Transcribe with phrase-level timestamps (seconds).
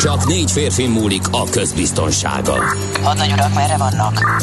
[0.00, 2.64] Csak négy férfi múlik a közbiztonsága.
[3.02, 4.42] Hadnagy urak, merre vannak?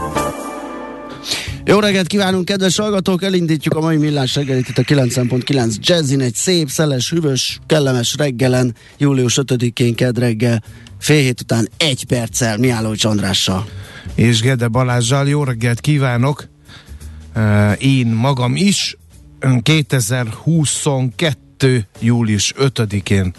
[1.65, 3.23] Jó reggelt kívánunk, kedves hallgatók!
[3.23, 8.75] Elindítjuk a mai millás reggelit itt a 9.9 Jazzin, egy szép, szeles, hűvös, kellemes reggelen,
[8.97, 10.63] július 5-én kedd reggel,
[10.99, 13.65] fél hét után egy perccel Miállócs Andrással.
[14.15, 16.49] És Gede Balázsjal jó reggelt kívánok!
[17.77, 18.97] Én magam is
[19.61, 21.87] 2022.
[21.99, 23.33] július 5-én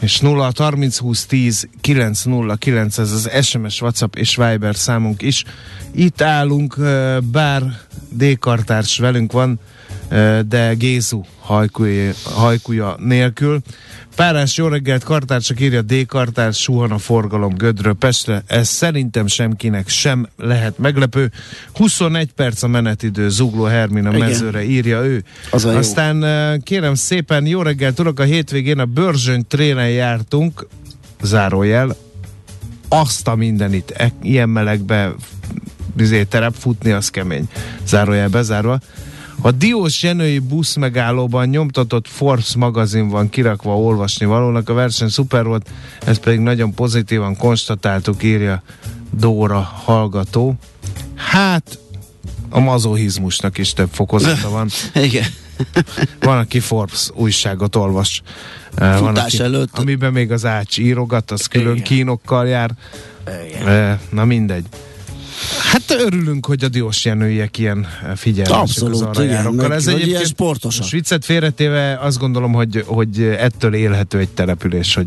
[0.00, 5.22] és 0 30 20 10 9 0 9 ez az SMS, WhatsApp és Viber számunk
[5.22, 5.44] is.
[5.94, 6.76] Itt állunk,
[7.22, 7.62] bár
[8.08, 9.60] D-kartárs velünk van,
[10.48, 13.60] de Gézu hajkúja, hajkúja nélkül.
[14.16, 18.42] Párás jó reggelt, kartársak írja D-kartár, suhan a forgalom Gödről Pestre.
[18.46, 21.30] Ez szerintem semkinek sem lehet meglepő.
[21.74, 24.28] 21 perc a menetidő, Zugló Hermina Igen.
[24.28, 25.24] mezőre írja ő.
[25.50, 25.76] Az a.
[25.76, 30.66] Aztán kérem szépen, jó reggelt, tudok, a hétvégén a Börzsöny trénen jártunk,
[31.22, 31.96] zárójel,
[32.88, 35.14] azt a mindenit, e, ilyen melegbe
[35.96, 37.48] izé, terep futni, az kemény.
[37.86, 38.80] Zárójel bezárva.
[39.42, 45.44] A Diós Jenői busz megállóban nyomtatott Forbes magazin van kirakva olvasni valónak, a verseny szuper
[45.44, 45.70] volt,
[46.06, 48.62] ezt pedig nagyon pozitívan konstatáltuk, írja
[49.10, 50.54] Dóra hallgató.
[51.14, 51.78] Hát,
[52.48, 54.68] a mazohizmusnak is több fokozata van.
[55.04, 55.26] Igen.
[56.20, 58.22] Van, aki Forbes újságot olvas.
[58.74, 59.78] Eh, Van, Futás aki, előtt.
[59.78, 61.84] Amiben még az ács írogat, az külön Igen.
[61.84, 62.70] kínokkal jár.
[63.64, 64.64] Eh, Na mindegy.
[65.72, 67.86] Hát örülünk, hogy a Diós Jenőiek ilyen
[68.16, 70.80] figyelmesek Abszolút, az igen, meg, Ez hogy ilyen sportosak.
[70.80, 75.06] most viccet félretéve azt gondolom, hogy, hogy ettől élhető egy település, hogy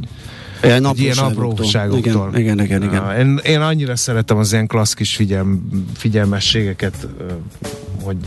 [0.63, 2.29] Ilyen egy ilyen apróságoktól.
[2.38, 2.83] Igen, igen, igen.
[2.83, 3.03] igen.
[3.03, 7.23] Ah, Én, én annyira szeretem az ilyen klassz kis figyelm, figyelmességeket, ö,
[8.01, 8.17] hogy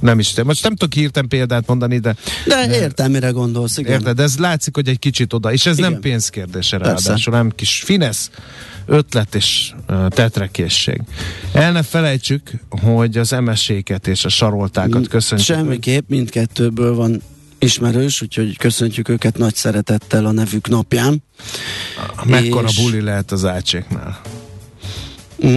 [0.00, 2.14] nem is, most nem tudok hirtelen példát mondani, de
[2.46, 3.92] De értem, mire gondolsz, igen.
[3.92, 4.16] Érted?
[4.16, 5.52] De ez látszik, hogy egy kicsit oda.
[5.52, 5.90] És ez Igen.
[5.90, 8.30] nem pénzkérdése ráadásul, nem kis finesz,
[8.86, 9.74] ötlet és
[10.08, 11.00] tetrekészség.
[11.52, 15.46] El ne felejtsük, hogy az emeséket és a saroltákat köszönjük.
[15.46, 17.22] Semmiképp, mindkettőből van
[17.58, 21.22] ismerős, úgyhogy köszöntjük őket nagy szeretettel a nevük napján.
[22.24, 24.20] Mekkora és- buli lehet az ácséknál?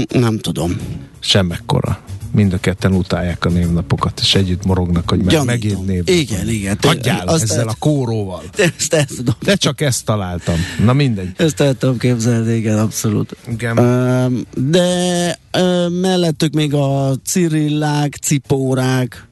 [0.09, 0.77] Nem tudom.
[1.19, 1.99] Semmekkora.
[2.31, 5.45] Mind a ketten utálják a névnapokat, és együtt morognak, hogy Gyanítom.
[5.45, 6.03] megint név.
[6.09, 6.77] Igen, igen.
[6.81, 8.43] Hagyjál Azt ezzel el- a kóróval.
[8.77, 9.35] Ezt el tudom.
[9.43, 10.55] De csak ezt találtam.
[10.83, 11.29] Na mindegy.
[11.37, 13.35] Ezt el tudom képzelni, igen, abszolút.
[13.49, 13.77] Igen.
[13.77, 19.27] Öm, De ö, mellettük még a Cirillák, Cipórák,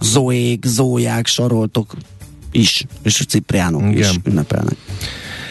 [0.00, 1.94] Zoék, Zóják, Saroltok
[2.52, 4.20] is, és a Cipriánok is Igen.
[4.24, 4.76] ünnepelnek.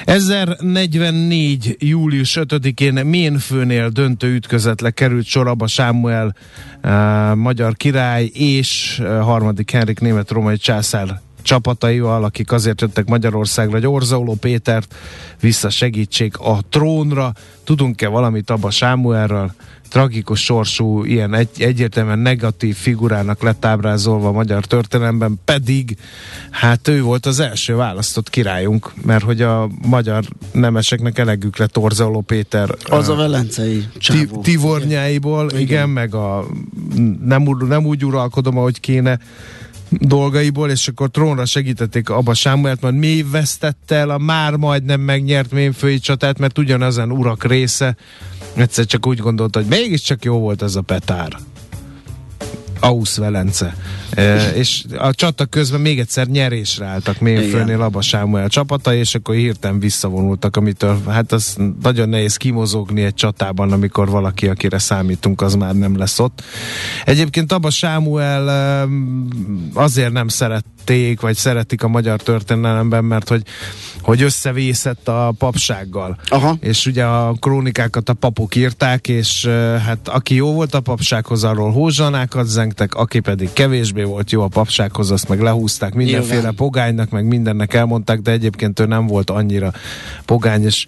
[0.09, 1.75] 1044.
[1.79, 6.35] július 5-én Ménfőnél döntő ütközetre került sor Abba Sámuel
[6.83, 13.87] uh, magyar király és uh, harmadik Henrik német-római császár csapataival, akik azért jöttek Magyarországra, hogy
[13.87, 14.95] Orzauló Pétert
[15.39, 17.33] visszasegítsék a trónra.
[17.63, 19.53] Tudunk-e valamit Abba Sámuelről?
[19.89, 25.97] Tragikus sorsú, ilyen egy, egyértelműen negatív figurának lett ábrázolva a magyar történelemben, pedig
[26.49, 32.21] hát ő volt az első választott királyunk, mert hogy a magyar nemeseknek elegük lett Orzauló
[32.21, 34.41] Péter Az a velencei Ti- csávó.
[34.41, 35.61] Tivornyáiból, igen.
[35.61, 36.45] igen, meg a
[37.23, 39.19] nem, nem úgy uralkodom, ahogy kéne
[39.89, 45.51] dolgaiból, és akkor trónra segítették Abba Sámuelt, majd mi vesztette el a már majdnem megnyert
[45.51, 47.95] mémfői csatát, mert ugyanezen urak része
[48.55, 51.37] egyszer csak úgy gondolta, hogy mégiscsak jó volt ez a petár.
[52.79, 53.75] Ausz Velence.
[54.09, 59.35] E, és a csata közben még egyszer nyerésre álltak Mélyfőnél Abba Sámuel csapata, és akkor
[59.35, 65.55] hirtelen visszavonultak, amitől hát az nagyon nehéz kimozogni egy csatában, amikor valaki, akire számítunk, az
[65.55, 66.43] már nem lesz ott.
[67.05, 68.87] Egyébként Abba Sámuel e,
[69.73, 73.43] azért nem szerették, vagy szeretik a magyar történelemben, mert hogy,
[74.01, 76.17] hogy összevészett a papsággal.
[76.27, 76.57] Aha.
[76.59, 81.43] És ugye a krónikákat a papok írták, és e, hát aki jó volt a papsághoz,
[81.43, 86.55] arról hózsanákat zengtek, aki pedig kevésbé volt jó a papsághoz, azt meg lehúzták mindenféle Nyilván.
[86.55, 89.73] pogánynak, meg mindennek elmondták, de egyébként ő nem volt annyira
[90.25, 90.85] pogány, és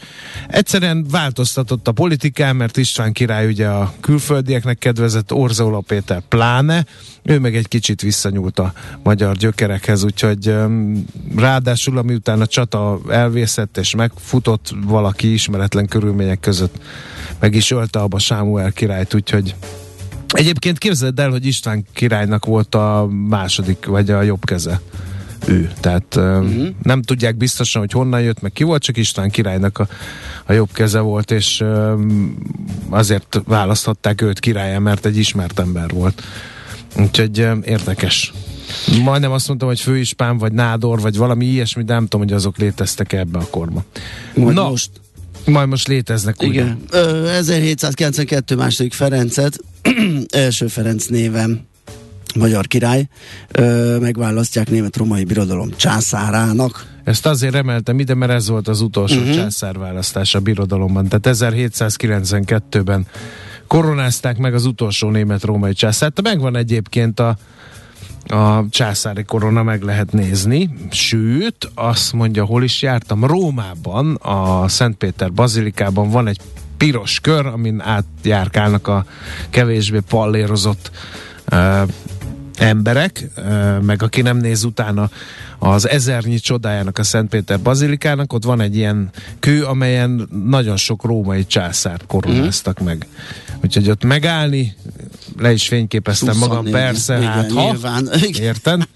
[0.47, 6.85] egyszerűen változtatott a politikán, mert István király ugye a külföldieknek kedvezett, Orzola Péter pláne,
[7.23, 8.73] ő meg egy kicsit visszanyúlt a
[9.03, 10.55] magyar gyökerekhez, úgyhogy
[11.35, 16.75] ráadásul, ami után a csata elvészett és megfutott valaki ismeretlen körülmények között,
[17.39, 19.55] meg is ölte abba Sámuel királyt, úgyhogy
[20.31, 24.81] Egyébként képzeld el, hogy István királynak volt a második, vagy a jobb keze
[25.47, 25.71] ő.
[25.79, 26.67] Tehát uh-huh.
[26.83, 29.87] nem tudják biztosan, hogy honnan jött, meg ki volt, csak István királynak a,
[30.45, 32.37] a jobb keze volt, és um,
[32.89, 36.23] azért választották őt királyá, mert egy ismert ember volt.
[36.99, 38.33] Úgyhogy um, érdekes.
[39.03, 42.57] Majdnem azt mondtam, hogy főispán, vagy nádor, vagy valami ilyesmi, de nem tudom, hogy azok
[42.57, 43.83] léteztek ebbe a korba.
[44.35, 44.89] Majd Na, most.
[45.45, 46.49] Majd most léteznek ugye?
[46.49, 46.83] Igen.
[46.89, 49.59] Ö, 1792 második Ferencet,
[50.29, 51.69] első Ferenc néven
[52.35, 53.07] magyar király,
[53.51, 56.85] ö, megválasztják német-romai birodalom császárának.
[57.03, 59.35] Ezt azért emeltem ide, mert ez volt az utolsó uh-huh.
[59.35, 61.07] császárválasztás a birodalomban.
[61.07, 63.05] Tehát 1792-ben
[63.67, 66.21] koronázták meg az utolsó német-római császárt.
[66.21, 67.37] Megvan egyébként a,
[68.27, 70.69] a császári korona, meg lehet nézni.
[70.89, 76.39] Sőt, azt mondja, hol is jártam, Rómában, a Szentpéter bazilikában van egy
[76.81, 79.05] piros kör, amin átjárkálnak a
[79.49, 80.91] kevésbé pallérozott
[82.61, 83.29] emberek,
[83.81, 85.09] meg aki nem néz utána
[85.59, 89.09] az ezernyi csodájának a Szentpéter bazilikának, ott van egy ilyen
[89.39, 92.85] kő, amelyen nagyon sok római császárt koronáztak mm.
[92.85, 93.07] meg.
[93.63, 94.75] Úgyhogy ott megállni,
[95.37, 98.09] le is fényképeztem magam, Szuszan, persze, igen, hát ha, nyilván.
[98.39, 98.87] érted?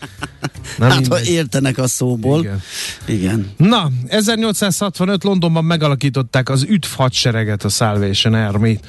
[0.78, 1.30] Na, hát, ha mindegy.
[1.30, 2.40] értenek a szóból.
[2.40, 2.62] Igen.
[3.06, 3.52] Igen.
[3.58, 8.80] Na, 1865 Londonban megalakították az üdv hadsereget, a Salvation Army.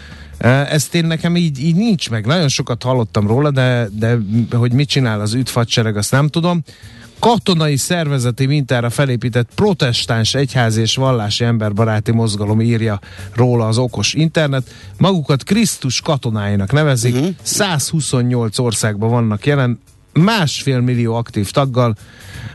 [0.47, 2.27] Ezt én nekem így, így nincs meg.
[2.27, 4.19] Nagyon sokat hallottam róla, de, de
[4.57, 6.63] hogy mit csinál az üdv hadsereg, azt nem tudom.
[7.19, 13.01] Katonai szervezeti mintára felépített protestáns egyházi és vallási emberbaráti mozgalom írja
[13.35, 14.71] róla az okos internet.
[14.99, 17.35] Magukat Krisztus katonáinak nevezik, uh-huh.
[17.43, 19.81] 128 országban vannak jelen,
[20.13, 21.97] másfél millió aktív taggal.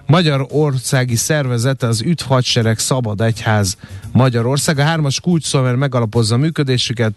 [0.05, 3.77] Magyarországi szervezete az Hadsereg Szabad Egyház
[4.11, 4.79] Magyarország.
[4.79, 7.13] A hármas kulcsszó, mert megalapozza a működésüket.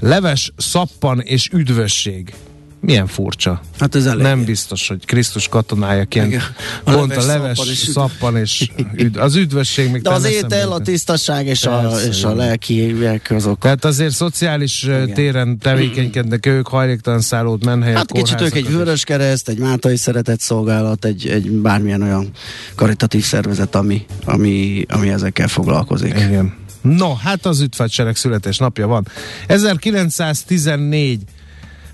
[0.00, 2.32] Leves, szappan és üdvösség.
[2.80, 3.60] Milyen furcsa.
[3.78, 4.22] Hát ez elég.
[4.22, 6.42] Nem biztos, hogy Krisztus katonájaként Igen.
[6.84, 10.24] a pont leves, a leves, szappan és szappan és üd, az üdvösség még De az
[10.24, 13.58] étel, a tisztaság és a, és a lelkiek azok.
[13.58, 15.14] Tehát azért szociális Igen.
[15.14, 20.40] Téren tevékenykednek ők, hajléktalan szállót, menhelyek, Hát kicsit ők egy vörös kereszt, egy mátai szeretett
[20.40, 22.30] szolgálat, egy, egy bármilyen olyan
[22.74, 26.14] karitatív szervezet, ami, ami, ami ezekkel foglalkozik.
[26.14, 26.66] Igen.
[26.80, 29.06] No, hát az üdvhadsereg születésnapja van.
[29.46, 31.22] 1914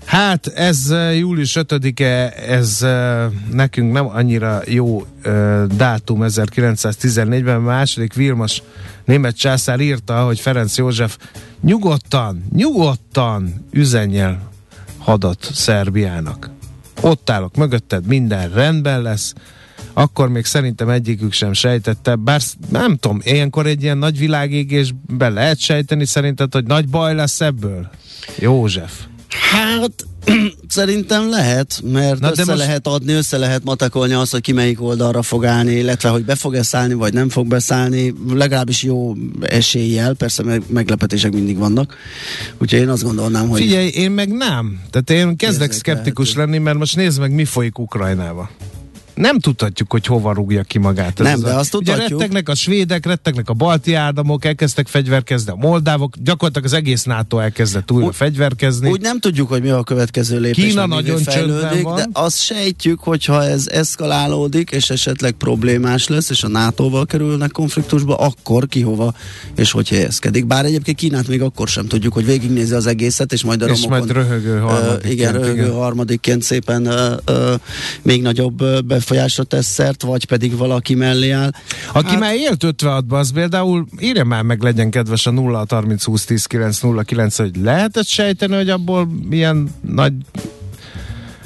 [0.05, 2.85] Hát ez július 5-e, ez
[3.51, 5.05] nekünk nem annyira jó
[5.75, 8.61] dátum 1914-ben, második Vilmos
[9.05, 11.17] német császár írta, hogy Ferenc József
[11.61, 14.51] nyugodtan, nyugodtan üzenjel
[14.97, 16.49] hadat Szerbiának.
[17.01, 19.33] Ott állok mögötted, minden rendben lesz,
[19.97, 25.59] akkor még szerintem egyikük sem sejtette, bár nem tudom, ilyenkor egy ilyen nagy világégésben lehet
[25.59, 27.89] sejteni szerinted, hogy nagy baj lesz ebből?
[28.39, 28.91] József.
[29.51, 29.91] Hát
[30.67, 34.41] szerintem lehet, mert Na, Na, de össze most- lehet adni, össze lehet matakolni azt, hogy
[34.41, 38.83] ki melyik oldalra fog állni, illetve hogy be fog-e szállni, vagy nem fog beszállni, legalábbis
[38.83, 41.95] jó eséllyel, persze meg, meglepetések mindig vannak.
[42.57, 44.79] Úgyhogy én azt gondolnám, hogy Figyelj, én meg nem.
[44.89, 46.51] Tehát én kezdek szkeptikus Érzékelhető.
[46.51, 48.49] lenni, mert most nézd meg, mi folyik Ukrajnába.
[49.15, 51.19] Nem tudhatjuk, hogy hova rúgja ki magát.
[51.19, 52.19] ez Nem, az de a- azt Ugye tudhatjuk.
[52.19, 57.39] rettegnek a svédek, rettegnek a balti államok, elkezdtek fegyverkezni, a moldávok, gyakorlatilag az egész NATO
[57.39, 58.89] elkezdett újra Úgy- fegyverkezni.
[58.89, 60.65] Úgy nem tudjuk, hogy mi a következő lépés.
[60.65, 61.95] Kína nagyon fejlődik, van.
[61.95, 68.15] De azt sejtjük, hogyha ez eszkalálódik, és esetleg problémás lesz, és a NATO-val kerülnek konfliktusba,
[68.15, 69.13] akkor ki hova
[69.55, 70.45] és hogy helyezkedik.
[70.45, 73.81] Bár egyébként Kínát még akkor sem tudjuk, hogy végignézi az egészet, és majd a És
[73.81, 75.71] romokon, majd röhögő harmadikként, igen, röhögő igen.
[75.73, 77.53] harmadikként szépen ö, ö,
[78.01, 81.51] még nagyobb ö, befolyásra tesz szert, vagy pedig valaki mellé áll.
[81.93, 86.03] Aki Hát- már élt 56-ban, az például írja már meg, legyen kedves a 0 30
[86.03, 90.13] 20 10 9 0 9, hogy lehetett sejteni, hogy abból milyen nagy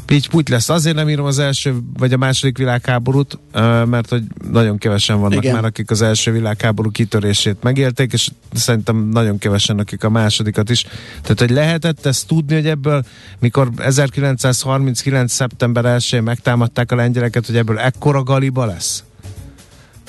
[0.10, 0.70] Pitty puty lesz.
[0.70, 3.40] Azért nem írom az első vagy a második világháborút,
[3.86, 5.54] mert hogy nagyon kevesen vannak Igen.
[5.54, 10.86] már, akik az első világháború kitörését megélték, és szerintem nagyon kevesen, akik a másodikat is.
[11.22, 13.04] Tehát, hogy lehetett ezt tudni, hogy ebből,
[13.40, 15.32] mikor 1939.
[15.32, 19.04] szeptember 1 megtámadták a lengyeleket, hogy ebből ekkora galiba lesz?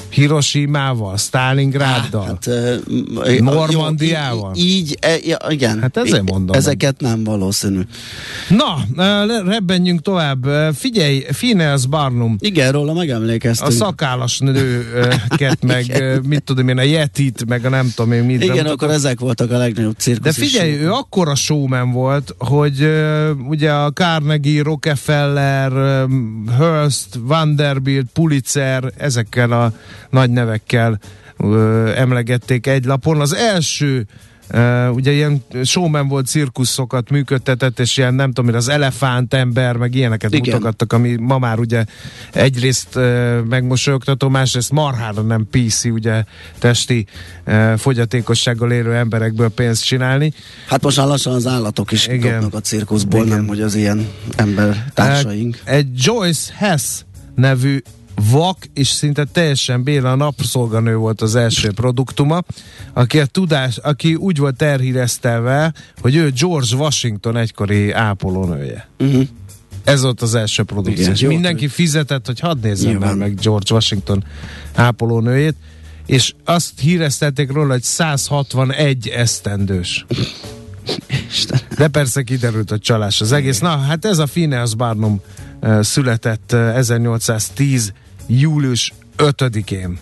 [0.08, 2.24] Hiroshima-val, Stalingráddal.
[2.24, 2.46] Hát,
[2.88, 4.52] m- Normandiával?
[4.56, 5.16] jó, í- Így, e,
[5.48, 5.80] igen.
[5.80, 6.56] Hát ezért mondom.
[6.56, 7.80] Ezeket nem valószínű.
[8.48, 8.76] Na,
[9.46, 10.44] rebbenjünk tovább.
[10.74, 13.72] Figyelj, Phineas Barnum, Igen, róla a megemlékeztünk.
[13.72, 18.42] szakállas nőket, meg mit tudom én, a Yetit, meg a nem tudom én mit.
[18.42, 20.36] Igen, akkor ezek voltak a legnagyobb De cirkusz.
[20.36, 25.72] figyelj, ő akkora showman volt, hogy uh, ugye a Carnegie, Rockefeller,
[26.58, 29.72] Hearst, Vanderbilt, Pulitzer, ezekkel a
[30.10, 30.98] nagy nevekkel
[31.38, 33.20] uh, emlegették egy lapon.
[33.20, 34.06] Az első
[34.54, 39.94] Uh, ugye ilyen showman volt, cirkuszokat működtetett, és ilyen nem tudom, az elefánt ember, meg
[39.94, 40.52] ilyeneket Igen.
[40.54, 41.84] mutogattak, ami ma már ugye
[42.32, 46.24] egyrészt uh, megmosolyogtató, másrészt marhára nem PC, ugye
[46.58, 47.06] testi
[47.46, 50.32] uh, fogyatékossággal élő emberekből pénzt csinálni.
[50.66, 52.32] Hát most már lassan az állatok is Igen.
[52.32, 53.36] dobnak a cirkuszból, Igen.
[53.36, 55.60] nem hogy az ilyen ember társaink.
[55.64, 57.00] Egy Joyce Hess
[57.34, 57.78] nevű
[58.30, 62.42] vak, és szinte teljesen béla napszolganő volt az első produktuma,
[62.92, 68.88] aki, a tudás, aki úgy volt terhíreztelve, hogy ő George Washington egykori ápolónője.
[68.98, 69.26] Uh-huh.
[69.84, 71.02] Ez volt az első produkció.
[71.02, 74.24] Igen, és mindenki fizetett, hogy hadd nézzem már meg George Washington
[74.74, 75.54] ápolónőjét,
[76.06, 80.06] és azt híreztelték róla, hogy 161 esztendős.
[81.76, 83.58] De persze kiderült, hogy csalás az egész.
[83.58, 85.20] Na, hát ez a Phineas Barnum
[85.80, 87.92] született uh, 1810.
[88.38, 89.98] július 5-én.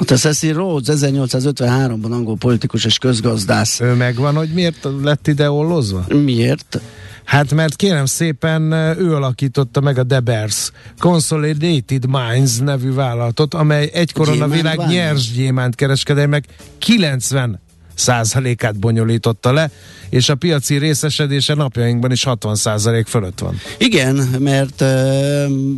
[0.00, 3.80] Ott a Cecil Rhodes 1853-ban angol politikus és közgazdász.
[3.80, 6.04] Ő megvan, hogy miért lett ide ollozva?
[6.08, 6.80] Miért?
[7.24, 13.90] Hát mert kérem szépen ő alakította meg a De Beers Consolidated Mines nevű vállalatot, amely
[13.92, 14.92] egykoron a világ vállalat?
[14.92, 16.44] nyers gyémánt kereskedelmek
[16.78, 17.60] 90
[17.98, 19.70] százalékát bonyolította le,
[20.10, 23.60] és a piaci részesedése napjainkban is 60 százalék fölött van.
[23.78, 24.84] Igen, mert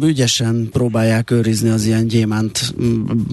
[0.02, 2.74] ügyesen próbálják őrizni az ilyen gyémánt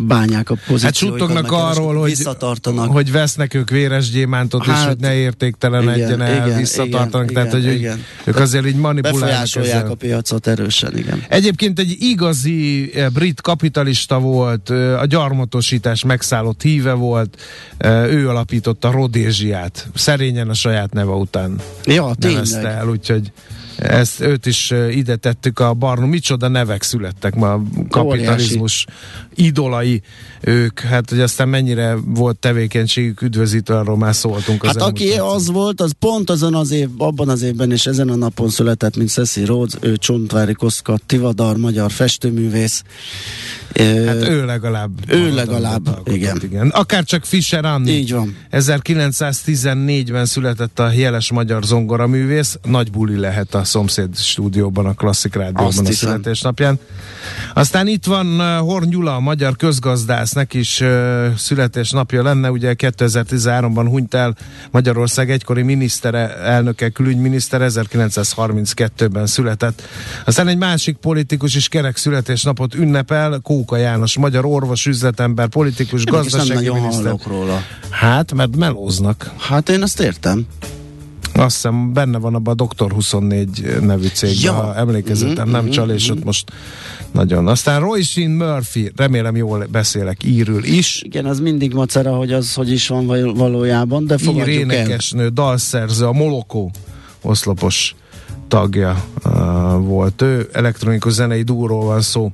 [0.08, 1.20] bányák a Hát pozícióikat.
[1.20, 2.92] suttognak meg arról, hogy, visszatartanak.
[2.92, 7.32] hogy vesznek ők véres gyémántot, hát, és Hát, hogy ne értéktelenedjen igen, el, igen, visszatartanak,
[7.32, 9.92] igen, tehát hogy igen, ők- azért így Befolyásolják ezzel.
[9.92, 11.24] a piacot erősen, igen.
[11.30, 17.42] Egyébként egy igazi eh, brit kapitalista volt, eh, a gyarmatosítás megszállott híve volt,
[17.78, 18.30] eh, ő
[18.80, 21.56] alapította Rodézsiát, szerényen a saját neve után
[21.86, 22.78] Ja, nevezte tényleg.
[22.78, 23.32] el, úgyhogy
[23.78, 26.10] ezt őt is ide tettük a Barnum.
[26.10, 28.86] Micsoda nevek születtek ma a kapitalizmus
[29.36, 30.02] idolai
[30.42, 35.48] ők, hát hogy aztán mennyire volt tevékenységük üdvözítő, arról már szóltunk az Hát aki az
[35.48, 39.10] volt, az pont azon az év, abban az évben és ezen a napon született, mint
[39.10, 42.84] Cecil Rhodes, ő Csontvári Koszka, Tivadar, magyar festőművész.
[44.06, 44.92] Hát ő legalább.
[45.08, 46.40] ő legalább, alkotott, igen.
[46.44, 46.70] igen.
[46.70, 47.92] Akár csak Fischer Anni.
[47.92, 48.36] Így van.
[48.52, 55.44] 1914-ben született a jeles magyar zongoraművész, nagy buli lehet a szomszéd stúdióban, a klasszik Azt
[55.44, 56.10] rádióban a hiszem.
[56.10, 56.80] születésnapján.
[57.54, 62.76] Aztán itt van uh, Horn Gyula, a magyar közgazdász, neki is uh, születésnapja lenne, ugye
[62.78, 64.36] 2013-ban hunyt el
[64.72, 69.82] Magyarország egykori minisztere, elnöke, külügyminiszter, 1932-ben született.
[70.26, 76.70] Aztán egy másik politikus is kerek születésnapot ünnepel, Kóka János, magyar orvos, üzletember, politikus, gazdasági
[76.70, 77.16] miniszter.
[77.26, 77.62] róla.
[77.90, 79.32] Hát, mert melóznak.
[79.38, 80.46] Hát én azt értem.
[81.38, 84.64] Azt hiszem benne van abban a Doktor 24 nevű cégben, Ja.
[84.66, 84.76] ja.
[84.76, 86.52] emlékezetem, Mhm, nem mhm, csal, és ott most
[87.12, 87.48] nagyon.
[87.48, 91.02] Aztán Roy Sheen Murphy, remélem jól beszélek, írül is.
[91.06, 94.78] Igen, az mindig macera, hogy az hogy is van val- valójában, de Ír fogadjuk el.
[94.78, 96.72] énekesnő, dalszerző, a Molokó
[97.22, 97.96] oszlopos
[98.48, 99.32] tagja uh,
[99.86, 102.32] volt ő, elektronikus zenei dúról van szó.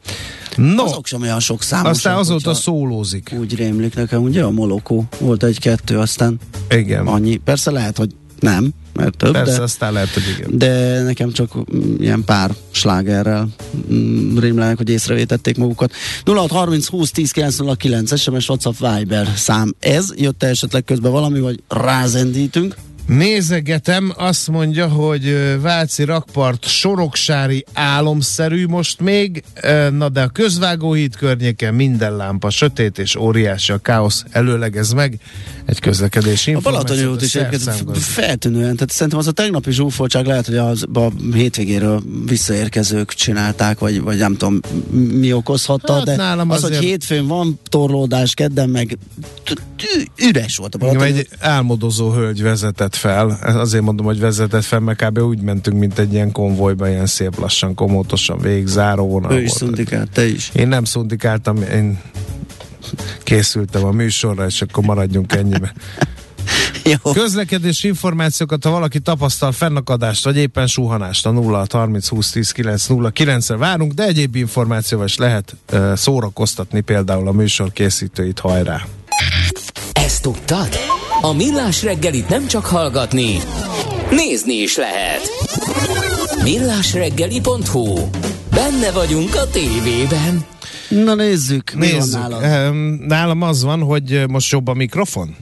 [0.55, 1.91] No, Azok sem olyan sok számosak.
[1.95, 3.35] aztán azóta szólózik.
[3.39, 7.07] Úgy rémlik nekem, ugye a Molokó volt egy-kettő, aztán Igen.
[7.07, 7.35] annyi.
[7.35, 10.57] Persze lehet, hogy nem, mert több, Persze, de, aztán lehet, hogy igen.
[10.57, 13.47] de nekem csak mm, ilyen pár slágerrel
[13.93, 15.91] mm, rémlenek, hogy észrevétették magukat.
[16.25, 19.73] 0630 20 10 909 SMS, WhatsApp, Viber szám.
[19.79, 22.75] Ez jött esetleg közben valami, vagy rázendítünk?
[23.07, 29.43] Nézegetem, azt mondja, hogy Váci rakpart soroksári álomszerű most még,
[29.91, 35.19] na de a közvágóhíd környéken minden lámpa sötét és óriási a káosz előlegez meg.
[35.65, 36.85] Egy közlekedési A információ.
[36.95, 41.07] Balatoni út is egyébként feltűnően, tehát szerintem az a tegnapi zsúfoltság lehet, hogy az a
[41.33, 44.59] hétvégéről visszaérkezők csinálták, vagy, vagy nem tudom
[45.19, 48.97] mi okozhatta, Hát de nálam az, hogy azért- hétfőn van torlódás, kedden meg
[50.17, 53.59] üres volt a Igen, Balatoni egy álmodozó hölgy vezetett vezetett fel.
[53.59, 55.19] Azért mondom, hogy vezetett fel, mert kb.
[55.19, 60.09] úgy mentünk, mint egy ilyen konvojba, ilyen szép lassan, komótosan végig, záróvonal Ő is szundikált,
[60.11, 60.51] te is.
[60.53, 62.01] Én nem szundikáltam, én
[63.23, 65.73] készültem a műsorra, és akkor maradjunk ennyibe.
[67.03, 67.11] Jó.
[67.11, 72.87] Közlekedési információkat, ha valaki tapasztal fennakadást, vagy éppen suhanást, a 0 30 20 10 9
[72.87, 78.81] 0 9 várunk, de egyéb információval is lehet uh, szórakoztatni például a műsor készítőit, hajrá!
[79.93, 80.69] Ezt tudtad?
[81.25, 83.39] A Millás reggelit nem csak hallgatni,
[84.11, 85.21] nézni is lehet.
[86.43, 87.99] Millásreggeli.hu
[88.55, 90.45] Benne vagyunk a tévében.
[90.89, 92.11] Na nézzük, mi Nézzük.
[92.11, 92.43] van nálad?
[92.43, 92.75] Ehm,
[93.07, 95.35] Nálam az van, hogy most jobb a mikrofon.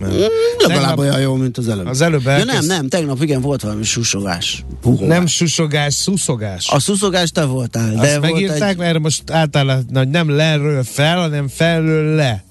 [0.00, 0.28] Legalább
[0.58, 1.86] tegnap- olyan jó, mint az előbb.
[1.86, 4.64] Az előbb ja, nem, elkezd- nem, tegnap igen, volt valami susogás.
[4.82, 5.08] Húhovás.
[5.08, 6.68] Nem susogás, szuszogás.
[6.68, 8.76] A szuszogás te voltál, de Azt volt megírták, egy...
[8.76, 12.44] mert most általában hogy nem lerről fel, hanem felről le.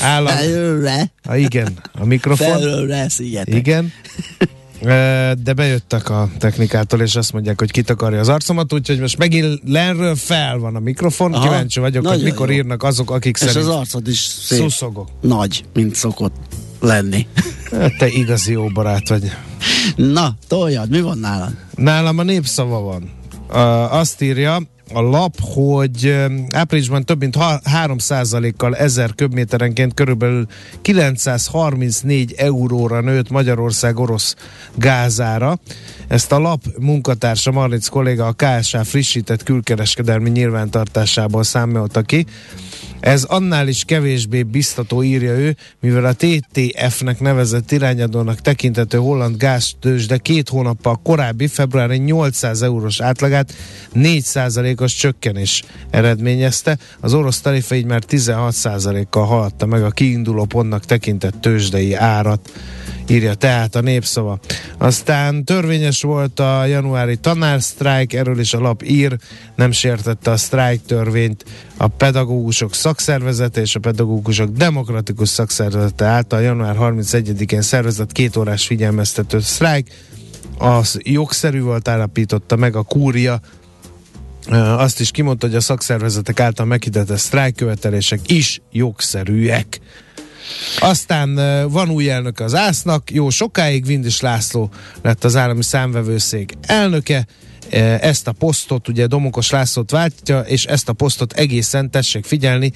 [0.00, 2.48] Áll a, Felőle, a, igen, a mikrofon.
[2.48, 3.54] felőle, szigetek.
[3.54, 3.92] Igen.
[5.42, 10.16] De bejöttek a technikától, és azt mondják, hogy kitakarja az arcomat, úgyhogy most megint lenről
[10.16, 11.32] fel van a mikrofon.
[11.34, 12.56] Aha, Kíváncsi vagyok, hogy nagyon mikor jó.
[12.56, 14.58] írnak azok, akik És szerint az arcod is szép.
[14.60, 15.08] szuszogok.
[15.20, 16.34] Nagy, mint szokott
[16.80, 17.26] lenni.
[17.70, 19.30] Hát Te igazi jó barát vagy.
[19.96, 21.52] Na, toljad, mi van nálad?
[21.74, 23.10] Nálam a népszava van.
[23.48, 24.62] Uh, azt írja
[24.92, 30.46] a lap, hogy áprilisban több mint ha- 3%-kal 1000 köbméterenként körülbelül
[30.82, 34.36] 934 euróra nőtt Magyarország orosz
[34.74, 35.58] gázára.
[36.08, 42.26] Ezt a lap munkatársa Marlic kolléga a KSA frissített külkereskedelmi nyilvántartásából számolta ki.
[43.00, 50.06] Ez annál is kevésbé biztató, írja ő, mivel a TTF-nek nevezett irányadónak tekintető holland gáztős,
[50.06, 53.52] de két hónappal korábbi februári 800 eurós átlagát
[53.94, 56.78] 4%-os csökkenés eredményezte.
[57.00, 62.50] Az orosz tarifa így már 16%-kal haladta meg a kiinduló pontnak tekintett tőzsdei árat
[63.10, 64.38] írja tehát a népszava.
[64.78, 69.16] Aztán törvényes volt a januári tanársztrájk, erről is a lap ír,
[69.54, 71.44] nem sértette a sztrájk törvényt
[71.76, 79.40] a pedagógusok szakszervezete és a pedagógusok demokratikus szakszervezete által január 31-én szervezett két órás figyelmeztető
[79.40, 79.90] sztrájk.
[80.58, 83.40] Az jogszerű volt, állapította meg a kúria
[84.76, 89.80] azt is kimondta, hogy a szakszervezetek által meghirdetett sztrájkkövetelések is jogszerűek.
[90.78, 91.34] Aztán
[91.70, 94.70] van új elnöke az ÁSZ-nak, jó sokáig Vindis László
[95.02, 97.26] lett az állami számvevőszék elnöke,
[98.00, 102.72] ezt a posztot, ugye Domokos Lászlót váltja, és ezt a posztot egészen, tessék figyelni,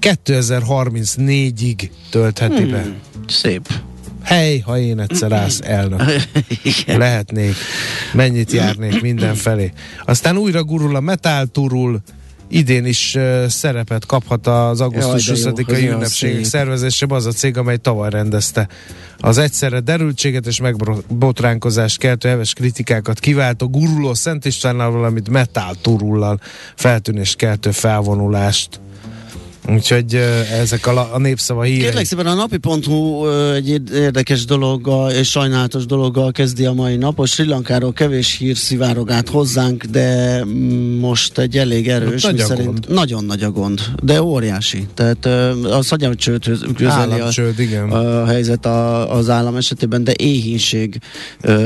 [0.00, 2.86] 2034-ig töltheti be.
[3.28, 3.68] Szép.
[4.22, 6.02] Hely, ha én egyszer állsz elnök.
[6.62, 6.98] Igen.
[6.98, 7.54] Lehetnék,
[8.12, 9.72] mennyit járnék mindenfelé.
[10.04, 12.00] Aztán újra gurul a Metal Turul,
[12.48, 17.26] idén is szerepet kaphat az augusztus Jaj, de jó, 20-ai az olyan ünnepségek szervezésében az
[17.26, 18.68] a cég, amely tavaly rendezte.
[19.18, 26.40] Az egyszerre derültséget és megbotránkozást keltő heves kritikákat kiváltó guruló Szent Istvánnal, valamint Metal Turullal
[26.74, 28.80] feltűnést keltő felvonulást.
[29.68, 30.14] Úgyhogy
[30.60, 31.80] ezek a, a népszava hírei.
[31.80, 37.26] Kérlek szépen a napi.hu egy ér- érdekes dologgal és sajnálatos dologgal kezdi a mai napot.
[37.26, 40.44] Sri Lankáról kevés hír szivárog át hozzánk, de
[41.00, 42.86] most egy elég erős, Nagy mi a szerint gond.
[42.88, 44.86] nagyon nagy a gond, de óriási.
[44.94, 45.26] Tehát
[45.64, 47.90] a szagyamcsőthöz közeli a, igen.
[47.90, 50.98] a helyzet a, az állam esetében, de éhínség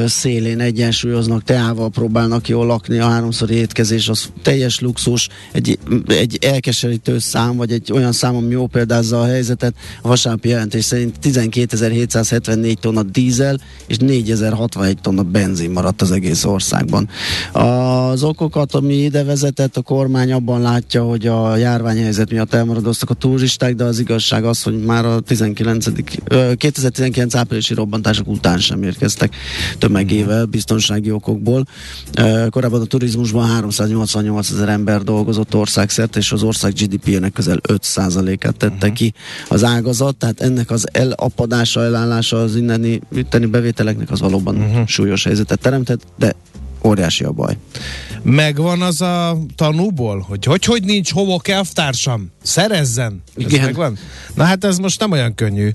[0.07, 7.19] szélén egyensúlyoznak, teával próbálnak jól lakni, a háromszori étkezés az teljes luxus, egy, egy elkeserítő
[7.19, 12.75] szám, vagy egy olyan szám, ami jó példázza a helyzetet, a vasárnapi jelentés szerint 12.774
[12.75, 17.09] tonna dízel és 4061 tonna benzin maradt az egész országban.
[17.53, 23.15] Az okokat, ami ide vezetett, a kormány abban látja, hogy a járványhelyzet miatt elmaradoztak a
[23.15, 25.87] turisták, de az igazság az, hogy már a 19.
[26.25, 29.35] ö, 2019 áprilisi robbantások után sem érkeztek
[29.79, 31.67] tömegével biztonsági okokból.
[32.51, 38.75] Korábban a turizmusban 388 ezer ember dolgozott országszerte, és az ország GDP-nek közel 5%-át tette
[38.75, 38.93] uh-huh.
[38.93, 39.15] ki
[39.49, 44.87] az ágazat, tehát ennek az elapadása, elállása az inneni, itteni bevételeknek az valóban uh-huh.
[44.87, 46.35] súlyos helyzetet teremtett, de
[46.85, 47.57] óriási a baj.
[48.23, 52.31] Megvan az a tanúból, hogy hogy, hogy nincs homok elvtársam?
[52.43, 53.23] Szerezzen!
[53.37, 53.65] Ez Igen.
[53.65, 53.99] megvan?
[54.35, 55.71] Na hát ez most nem olyan könnyű,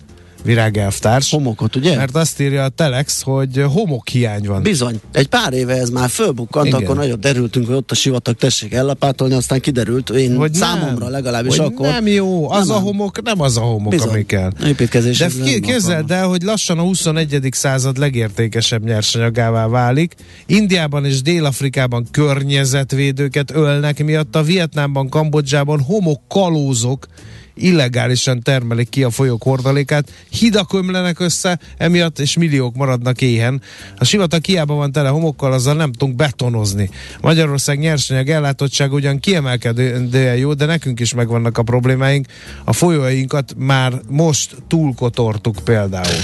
[0.45, 1.31] virág elvtárs.
[1.31, 1.95] Homokot, ugye?
[1.95, 4.61] Mert azt írja a Telex, hogy homok hiány van.
[4.61, 4.99] Bizony.
[5.11, 6.81] Egy pár éve ez már fölbukkant, Igen.
[6.81, 11.11] akkor nagyon derültünk, hogy ott a sivatag tessék ellapátolni, aztán kiderült, én Hogy számomra nem,
[11.11, 11.87] legalábbis hogy akkor.
[11.87, 14.09] nem jó, az Nem a homok nem az a homok, Bizony.
[14.09, 14.51] ami kell.
[14.65, 15.17] Építkezés.
[15.17, 17.47] De ki- képzeld el, hogy lassan a 21.
[17.51, 20.13] század legértékesebb nyersanyagává válik.
[20.45, 27.07] Indiában és Dél-Afrikában környezetvédőket ölnek miatt, a Vietnámban, Kambodzsában homok kalózok
[27.55, 33.61] illegálisan termelik ki a folyók hordalékát, hidak ömlenek össze, emiatt és milliók maradnak éhen.
[33.97, 36.89] A sivatag hiába van tele homokkal, azzal nem tudunk betonozni.
[37.21, 42.25] Magyarország nyersanyag ellátottság ugyan kiemelkedően jó, de nekünk is megvannak a problémáink.
[42.63, 46.23] A folyóinkat már most túlkotortuk például.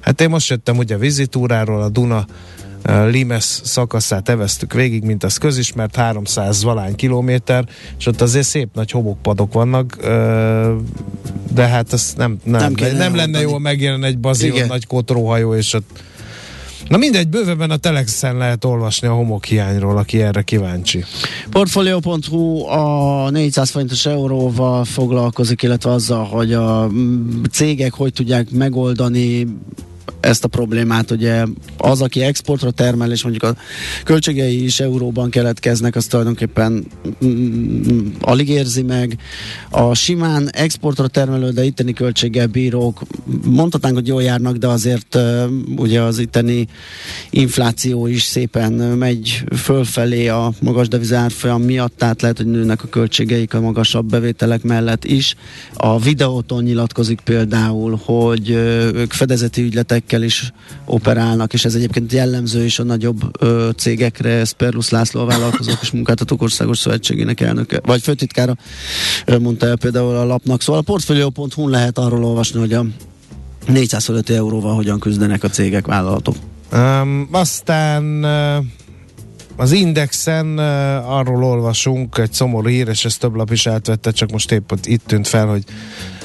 [0.00, 2.26] Hát én most jöttem ugye vizitúráról, a Duna
[2.84, 7.68] Limes szakaszát eveztük végig, mint az közismert, 300 valány kilométer,
[7.98, 9.96] és ott azért szép nagy homokpadok vannak,
[11.54, 15.72] de hát ez nem, nem, nem, nem, lenne jól megjelen egy bazion nagy kotróhajó, és
[15.72, 16.02] ott
[16.88, 21.04] Na mindegy, bővebben a Telexen lehet olvasni a homokhiányról, aki erre kíváncsi.
[21.50, 26.90] Portfolio.hu a 400 forintos euróval foglalkozik, illetve azzal, hogy a
[27.50, 29.46] cégek hogy tudják megoldani
[30.20, 31.44] ezt a problémát, ugye
[31.76, 33.56] az, aki exportra termel, és mondjuk a
[34.04, 36.86] költségei is euróban keletkeznek, az tulajdonképpen
[37.24, 39.18] mm, alig érzi meg.
[39.70, 43.02] A simán exportra termelő, de itteni költséggel bírók,
[43.44, 45.18] mondhatnánk, hogy jól járnak, de azért
[45.76, 46.66] ugye az itteni
[47.30, 53.54] infláció is szépen megy fölfelé a magas devizárfolyam miatt, tehát lehet, hogy nőnek a költségeik
[53.54, 55.34] a magasabb bevételek mellett is.
[55.74, 60.52] A videóton nyilatkozik például, hogy ők fedezeti ügyletek cégekkel is
[60.84, 65.90] operálnak, és ez egyébként jellemző is a nagyobb ö, cégekre, Sperlus László a Vállalkozók és
[65.90, 68.56] Munkáltatók Országos Szövetségének elnöke, vagy főtitkára
[69.40, 70.62] mondta el például a lapnak.
[70.62, 72.84] Szóval a portfolio.hu lehet arról olvasni, hogy a
[73.66, 76.34] 405 euróval hogyan küzdenek a cégek, vállalatok.
[76.72, 78.64] Um, aztán uh
[79.56, 84.30] az Indexen uh, arról olvasunk, egy szomorú hír, és ezt több lap is átvette, csak
[84.30, 85.64] most épp itt tűnt fel, hogy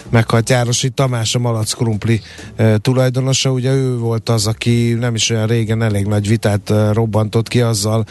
[0.09, 2.21] meghalt Járosi Tamás, a Malac Krumpli
[2.55, 3.51] e, tulajdonosa.
[3.51, 7.61] Ugye ő volt az, aki nem is olyan régen elég nagy vitát e, robbantott ki
[7.61, 8.05] azzal,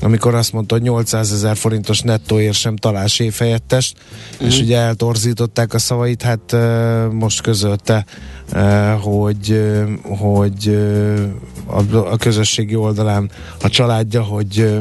[0.00, 3.96] amikor azt mondta, hogy 800 ezer forintos nettóért sem talál séfhelyettest,
[4.42, 4.46] mm.
[4.46, 8.04] és ugye eltorzították a szavait, hát e, most közölte,
[8.52, 9.84] e, hogy, e,
[10.16, 13.30] hogy e, a, a közösségi oldalán
[13.60, 14.78] a családja, hogy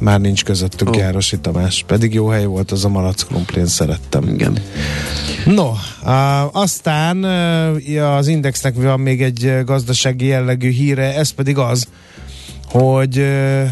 [0.00, 0.96] már nincs közöttük oh.
[0.96, 1.84] Járosi Tamás.
[1.86, 4.28] Pedig jó hely volt az a malac krumpli, szerettem.
[4.28, 4.58] Igen.
[5.44, 5.70] No,
[6.02, 7.24] uh, aztán
[8.18, 11.88] az Indexnek van még egy gazdasági jellegű híre, ez pedig az,
[12.68, 13.68] hogy uh,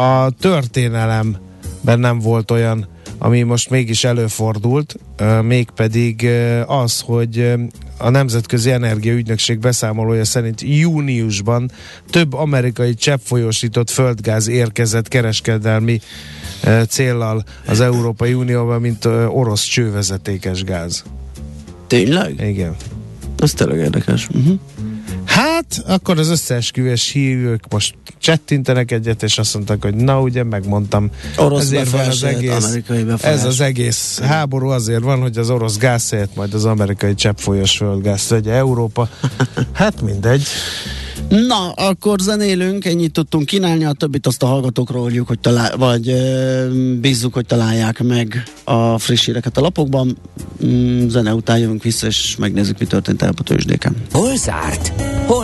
[0.00, 4.96] a történelemben nem volt olyan ami most mégis előfordult,
[5.42, 6.28] mégpedig
[6.66, 7.54] az, hogy
[7.98, 11.70] a Nemzetközi Energiaügynökség beszámolója szerint júniusban
[12.10, 16.00] több amerikai cseppfolyósított földgáz érkezett kereskedelmi
[16.88, 21.04] céllal az Európai Unióban, mint orosz csővezetékes gáz.
[21.86, 22.40] Tényleg?
[22.40, 22.76] Igen.
[23.38, 24.28] Ez tényleg érdekes.
[24.28, 24.58] Uh-huh.
[25.24, 25.53] Hát,
[25.86, 31.10] akkor az összeesküvés hívők most csettintenek egyet, és azt mondták, hogy na ugye, megmondtam.
[31.36, 35.76] Orosz ezért van az egész, amerikai ez az egész háború azért van, hogy az orosz
[35.76, 39.08] gáz helyett majd az amerikai cseppfolyós földgáz vegye Európa.
[39.72, 40.46] Hát mindegy.
[41.28, 46.08] Na, akkor zenélünk, ennyit tudtunk kínálni, a többit azt a hallgatókról oldjuk, hogy talál, vagy
[46.08, 46.66] e,
[47.00, 50.16] bízzuk, hogy találják meg a friss híreket a lapokban.
[50.64, 53.96] Mm, zene után jövünk vissza, és megnézzük, mi történt el a tőzsdéken.
[54.12, 54.92] Hol zárt?
[55.26, 55.43] Hol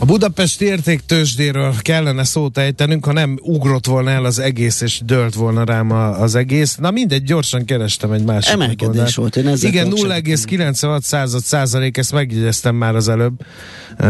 [0.00, 5.34] A Budapesti értéktősdéről kellene szót ejtenünk, ha nem ugrott volna el az egész, és dölt
[5.34, 6.76] volna rám az egész.
[6.76, 12.12] Na mindegy, gyorsan kerestem egy másik Emelkedés volt, én ezzel Igen, 0,96 század százalék, ezt
[12.12, 13.40] megjegyeztem már az előbb,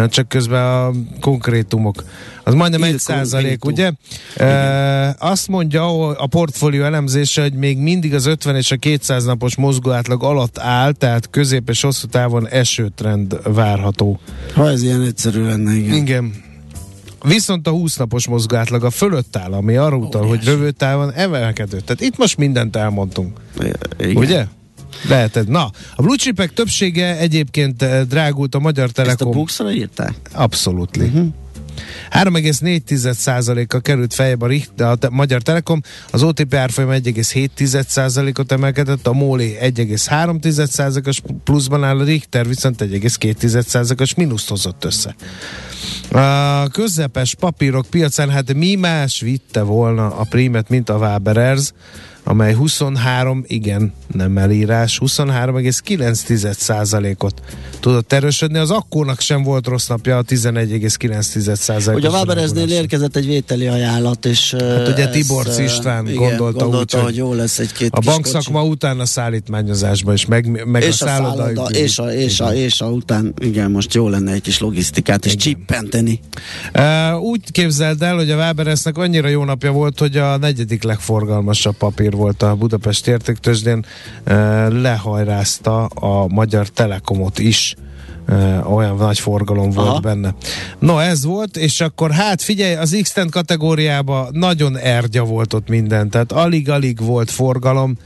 [0.08, 2.04] csak közben a konkrétumok
[2.50, 3.92] az majdnem egy százalék, ugye?
[4.36, 9.56] E, azt mondja a portfólió elemzése, hogy még mindig az 50 és a 200 napos
[9.56, 14.20] mozgóátlag alatt áll, tehát közép és hosszú távon esőtrend várható.
[14.54, 15.94] Ha ez ilyen egyszerű lenne, igen.
[15.96, 16.34] Igen.
[17.24, 21.80] Viszont a 20 napos mozgátlag a fölött áll, ami arra utal, hogy rövő távon emelkedő.
[21.80, 23.40] Tehát itt most mindent elmondtunk.
[23.98, 24.16] Igen.
[24.16, 24.46] Ugye?
[25.08, 25.48] Leheted.
[25.48, 29.28] Na, a blue chipek többsége egyébként drágult a Magyar Telekom.
[29.28, 30.14] Ezt a buxra írták?
[30.32, 30.96] Abszolút.
[30.96, 31.26] Uh-huh.
[32.10, 39.58] 3,4%-a került fejebb a, Richt, a Magyar Telekom, az OTP árfolyam 1,7%-ot emelkedett, a Mólé
[39.62, 45.14] 1,3%-os pluszban áll, a Richter viszont 1,2%-os mínuszt hozott össze.
[46.10, 51.72] A közepes papírok piacán, hát mi más vitte volna a prímet, mint a Waberers,
[52.30, 57.42] amely 23, igen, nem elírás, 23,9%-ot
[57.80, 58.58] tudott erősödni.
[58.58, 61.94] Az akkónak sem volt rossz napja, a 11,9%-os.
[61.94, 66.98] Ugye a Wabereznél érkezett egy vételi ajánlat, és hát ugye Tibor István igen, gondolta, gondolta
[66.98, 71.04] úgy, hogy jó lesz egy-két A bankszakma után a szállítmányozásban is, meg, meg és a,
[71.04, 74.60] a szálloda, és a, és, a, és a után, igen, most jó lenne egy kis
[74.60, 76.20] logisztikát, és csippenteni.
[76.74, 81.76] Uh, úgy képzeld el, hogy a Wabereznek annyira jó napja volt, hogy a negyedik legforgalmasabb
[81.76, 83.84] papír volt a Budapest értéktőzsdén,
[84.26, 84.34] uh,
[84.68, 87.74] lehajrázta a Magyar Telekomot is.
[88.64, 90.00] Olyan nagy forgalom volt Aha.
[90.00, 90.34] benne.
[90.78, 96.10] No, ez volt, és akkor hát figyelj, az x kategóriában nagyon ergya volt ott minden,
[96.10, 97.96] tehát alig-alig volt forgalom.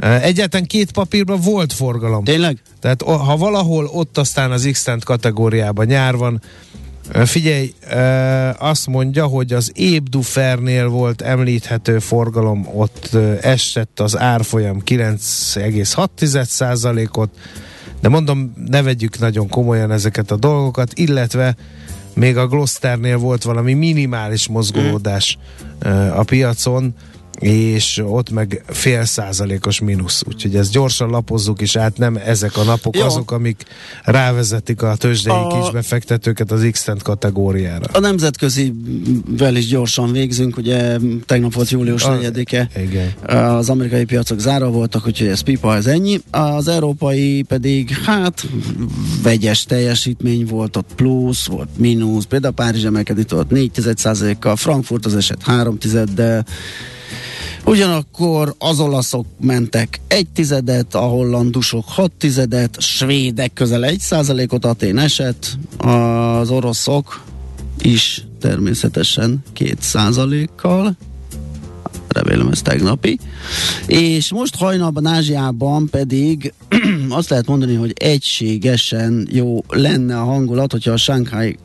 [0.00, 2.24] Egyáltalán két papírban volt forgalom.
[2.24, 2.58] Tényleg?
[2.80, 6.40] Tehát ha valahol ott aztán az x kategóriában nyár van,
[7.12, 7.74] Figyelj,
[8.58, 17.30] azt mondja, hogy az Ébdufernél volt említhető forgalom, ott esett az árfolyam 9,6%-ot,
[18.00, 21.56] de mondom, ne vegyük nagyon komolyan ezeket a dolgokat, illetve
[22.14, 25.38] még a Glosternél volt valami minimális mozgolódás
[26.14, 26.94] a piacon,
[27.38, 30.22] és ott meg fél százalékos mínusz.
[30.28, 33.04] Úgyhogy ezt gyorsan lapozzuk is át, nem ezek a napok Jó.
[33.04, 33.62] azok, amik
[34.04, 35.60] rávezetik a tőzsdei a...
[35.60, 37.86] kisbefektetőket az x kategóriára.
[37.92, 42.68] A nemzetközivel is gyorsan végzünk, ugye tegnap volt július 4-e,
[43.36, 46.20] az amerikai piacok zárva voltak, úgyhogy ez pipa, ez ennyi.
[46.30, 48.46] Az európai pedig, hát
[49.22, 53.70] vegyes teljesítmény volt, ott plusz, volt mínusz, például Párizs emelkedett ott 4
[54.38, 55.78] kal Frankfurt az eset 3
[56.14, 56.44] de
[57.66, 64.98] Ugyanakkor az olaszok mentek egy tizedet, a hollandusok hat tizedet, svédek közel egy százalékot, Atén
[64.98, 67.22] esett, az oroszok
[67.82, 70.96] is természetesen két százalékkal,
[72.14, 73.18] remélem ez tegnapi.
[73.86, 76.52] És most hajnalban Ázsiában pedig
[77.08, 81.58] azt lehet mondani, hogy egységesen jó lenne a hangulat, hogyha a Shanghai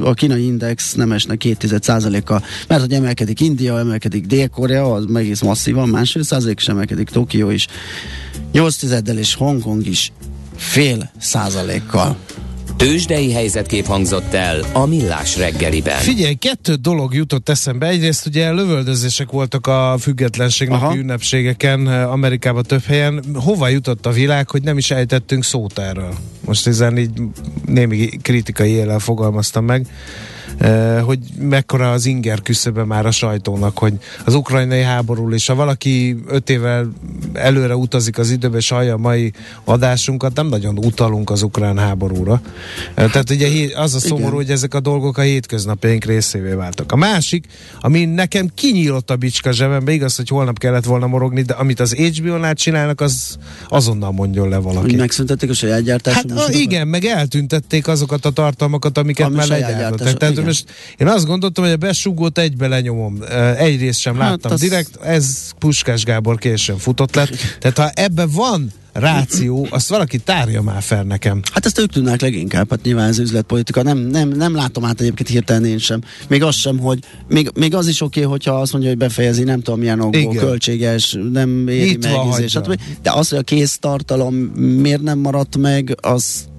[0.00, 1.78] a kínai index nem esne 2
[2.24, 7.50] kal mert hogy emelkedik India, emelkedik Dél-Korea, az egész masszívan, másfél százalék is emelkedik Tokió
[7.50, 7.66] is,
[8.52, 10.12] 8 tizeddel és Hongkong is
[10.56, 12.16] fél százalékkal.
[12.82, 15.98] Tőzsdei helyzetkép hangzott el a Millás reggeliben.
[15.98, 17.86] Figyelj, kettő dolog jutott eszembe.
[17.86, 20.96] Egyrészt ugye lövöldözések voltak a függetlenségnapi Aha.
[20.96, 23.24] ünnepségeken Amerikában több helyen.
[23.34, 26.14] Hova jutott a világ, hogy nem is ejtettünk szót erről?
[26.44, 27.10] Most ezen így
[27.66, 29.86] némi kritikai éllel fogalmaztam meg
[31.04, 36.16] hogy mekkora az inger küszöbe már a sajtónak, hogy az ukrajnai háború, és ha valaki
[36.28, 36.92] öt évvel
[37.32, 39.32] előre utazik az időbe, és hallja a mai
[39.64, 42.40] adásunkat, nem nagyon utalunk az ukrán háborúra.
[42.94, 44.34] Tehát ugye az a szomorú, Igen.
[44.34, 46.92] hogy ezek a dolgok a hétköznapjaink részévé váltak.
[46.92, 47.46] A másik,
[47.80, 51.92] ami nekem kinyílott a bicska zsebembe, igaz, hogy holnap kellett volna morogni, de amit az
[51.92, 53.36] HBO-nál csinálnak, az
[53.68, 54.86] azonnal mondjon le valaki.
[54.86, 59.36] Hogy megszüntették a saját gyártású Hát a, igen, meg eltüntették azokat a tartalmakat, amiket Ami
[59.36, 60.18] már legyártott.
[60.18, 60.64] Tehát most
[60.96, 63.18] én azt gondoltam, hogy a besugót egybe lenyomom.
[63.56, 64.60] Egyrészt sem hát láttam az...
[64.60, 67.36] direkt, ez Puskás Gábor későn futott lett.
[67.60, 71.40] Tehát ha ebben van ráció, azt valaki tárja már fel nekem.
[71.52, 73.82] Hát ezt ők tudnák leginkább, hát nyilván ez üzletpolitika.
[73.82, 76.00] Nem, nem, nem látom át egyébként hirtelen én sem.
[76.28, 79.42] Még az sem, hogy még, még az is oké, okay, hogyha azt mondja, hogy befejezi,
[79.42, 82.58] nem tudom milyen okból, költséges, nem éri Itt meg, és,
[83.02, 86.50] de az, hogy a kéztartalom miért nem maradt meg, az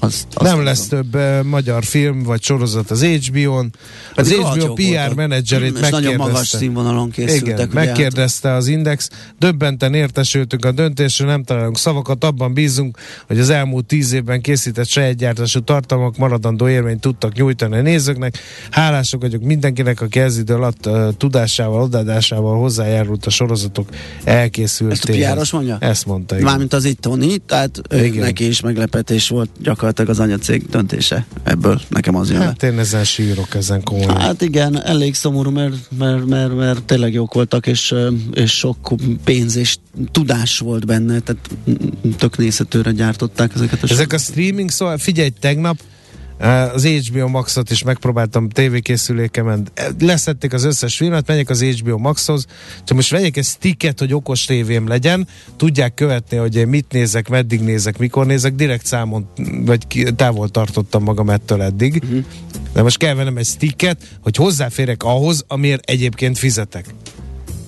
[0.00, 3.72] azt, azt nem lesz több uh, magyar film vagy sorozat az HBO-n.
[4.14, 6.00] Az HBO PR menedzserét megkérdezte.
[6.00, 7.48] nagyon magas színvonalon készültek.
[7.48, 9.10] Igen, megkérdezte az Index.
[9.38, 14.86] Döbbenten értesültünk a döntésről, nem találunk szavakat, abban bízunk, hogy az elmúlt tíz évben készített
[14.86, 18.38] saját gyártású tartalmak maradandó érvényt tudtak nyújtani a nézőknek.
[18.70, 23.88] Hálások vagyok mindenkinek, aki ez idő alatt uh, tudásával, odadásával hozzájárult a sorozatok
[24.24, 25.38] elkészültéhez.
[25.38, 25.76] Ezt a pr mondja?
[25.80, 26.34] Ezt mondta.
[26.34, 26.46] Igen.
[26.46, 27.80] Mármint az itt Tony, tehát
[28.14, 31.80] neki is meglepetés volt gyakorlatilag gyakorlatilag az anyacég döntése ebből.
[31.88, 34.20] Nekem az jön Hát én ezen sírok, ezen komolyan.
[34.20, 37.94] Hát igen, elég szomorú, mert, mert, mert, mert tényleg jók voltak, és,
[38.32, 39.76] és sok pénz és
[40.10, 41.48] tudás volt benne, tehát
[42.18, 45.76] tök nézhetőre gyártották ezeket a Ezek a streaming, szóval figyelj, tegnap
[46.74, 49.68] az HBO Maxot is megpróbáltam tévékészülékemen,
[50.00, 52.46] leszették az összes filmet, menjek az HBO Maxhoz,
[52.84, 57.28] csak most vegyek egy sticket, hogy okos tévém legyen, tudják követni, hogy én mit nézek,
[57.28, 59.28] meddig nézek, mikor nézek, direkt számon,
[59.64, 62.02] vagy távol tartottam magam ettől eddig.
[62.04, 62.24] Uh-huh.
[62.72, 66.94] De most kell vennem egy sticket, hogy hozzáférek ahhoz, amiért egyébként fizetek.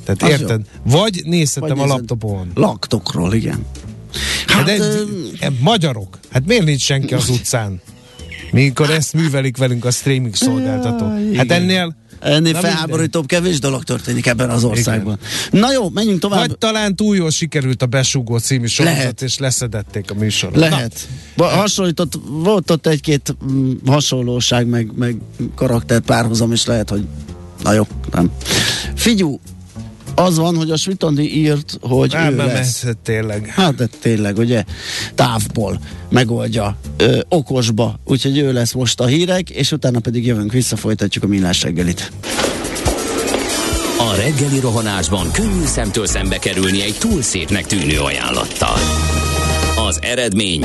[0.05, 0.61] Tehát az érted?
[0.87, 0.99] Jó.
[0.99, 2.51] Vagy nézhetem Vagy a laptopon.
[2.55, 3.67] Laktokról, igen.
[4.47, 5.05] Hát, hát de, ö...
[5.61, 6.19] magyarok.
[6.31, 7.81] Hát miért nincs senki az utcán?
[8.53, 11.35] Mikor ezt művelik velünk a streaming szolgáltató.
[11.37, 15.19] Hát ennél Ennél Na felháborítóbb kevés dolog történik ebben az országban.
[15.51, 16.39] Na jó, menjünk tovább.
[16.39, 19.23] Vagy talán túl jól sikerült a Besugó című sorozat, Lehet.
[19.23, 20.57] és leszedették a műsorot.
[20.57, 21.09] Lehet.
[21.35, 21.45] Na.
[21.45, 25.17] Hasonlított, volt ott egy-két mm, hasonlóság, meg, meg
[25.55, 27.05] karakter párhuzam is lehet, hogy
[27.63, 28.31] na jó, nem.
[28.95, 29.41] Figyú,
[30.21, 32.85] az van, hogy a Svitondi írt, hogy Na, ő lesz.
[33.03, 33.47] tényleg.
[33.47, 34.65] Hát de tényleg, ugye,
[35.15, 40.77] távból megoldja, ö, okosba, úgyhogy ő lesz most a hírek, és utána pedig jövünk vissza,
[40.77, 42.13] folytatjuk a millás reggelit.
[43.99, 48.77] A reggeli rohanásban könnyű szemtől szembe kerülni egy túl szépnek tűnő ajánlattal.
[49.89, 50.65] Az eredmény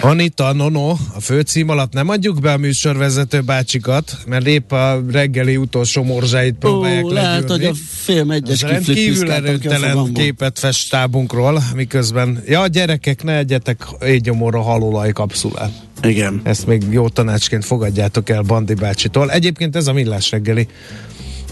[0.00, 5.56] Anita, Nono, a főcím alatt nem adjuk be a műsorvezető bácsikat, mert épp a reggeli
[5.56, 7.68] utolsó morzsáit Ó, próbálják lehet, hogy legyűrni.
[7.68, 14.60] a film egyes Ez rendkívül erőtelen képet fest tábunkról, miközben, ja gyerekek, ne egyetek égyomorra
[14.60, 15.72] halolaj kapszulát.
[16.02, 16.40] Igen.
[16.44, 19.30] Ezt még jó tanácsként fogadjátok el Bandi bácsitól.
[19.30, 20.68] Egyébként ez a millás reggeli,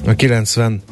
[0.07, 0.83] a 90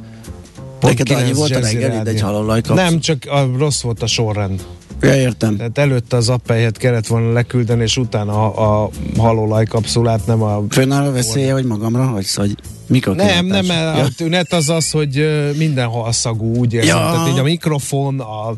[0.80, 2.12] Neked annyi volt a reggelid, Rádió.
[2.12, 2.80] egy halolaj kapsz?
[2.80, 4.64] Nem, csak a rossz volt a sorrend.
[5.04, 5.56] Ja, értem.
[5.56, 10.64] Tehát előtte az appelyet kellett volna leküldeni, és utána a, a halolaj kapszulát, nem a...
[10.68, 12.54] Fönnáll a veszélye, hogy magamra hagysz, hogy
[12.86, 16.96] mikor Nem, nem, mert a tünet az az, hogy ö, minden halszagú, úgy érzem.
[16.96, 17.10] Ja.
[17.12, 18.54] Tehát így a mikrofon, a...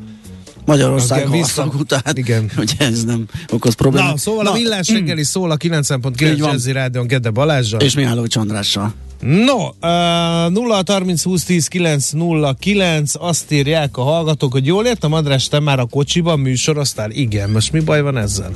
[0.65, 2.51] Magyarország vissza- után, Igen.
[2.57, 4.11] hogy ez nem okoz problémát.
[4.11, 6.53] Na, szóval a millás reggeli szól a Így 90.9 van.
[6.53, 7.81] Jazzy Rádion Gede Balázsral.
[7.81, 8.95] És Mihálovics Andrással.
[9.21, 14.87] No, uh, 0 30 20 10 9 0 9 azt írják a hallgatók, hogy jól
[14.87, 17.11] értem, András, te már a kocsiban műsoroztál?
[17.11, 18.51] Igen, most mi baj van ezzel?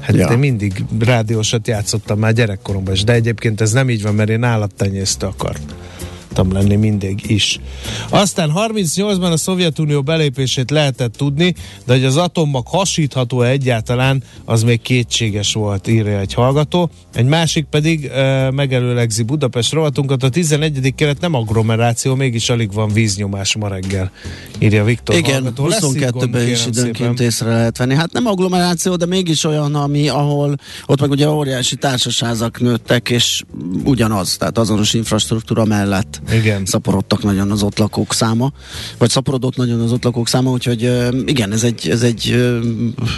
[0.00, 0.28] Hát Ja.
[0.28, 4.42] én mindig rádiósat játszottam már gyerekkoromban is, de egyébként ez nem így van, mert én
[4.42, 5.76] állattenyésztő akartam
[6.36, 7.58] lenni mindig is.
[8.08, 11.54] Aztán 38-ban a Szovjetunió belépését lehetett tudni,
[11.86, 16.90] de hogy az atommag hasítható egyáltalán, az még kétséges volt, írja egy hallgató.
[17.14, 20.94] Egy másik pedig e, megelőlegzi Budapest rovatunkat, a 11.
[20.96, 24.10] kelet nem agglomeráció, mégis alig van víznyomás ma reggel,
[24.58, 25.66] írja Viktor Igen, hallgató.
[25.66, 27.94] Lesz itt gond, 22-ben is időnként észre lehet venni.
[27.94, 33.42] Hát nem agglomeráció, de mégis olyan, ami, ahol ott meg ugye óriási társasházak nőttek, és
[33.84, 36.64] ugyanaz, tehát azonos infrastruktúra mellett Igen.
[36.64, 38.52] szaporodtak nagyon az ott lakók száma,
[38.98, 42.52] vagy szaporodott nagyon az ott lakók száma, úgyhogy igen, ez egy, ez egy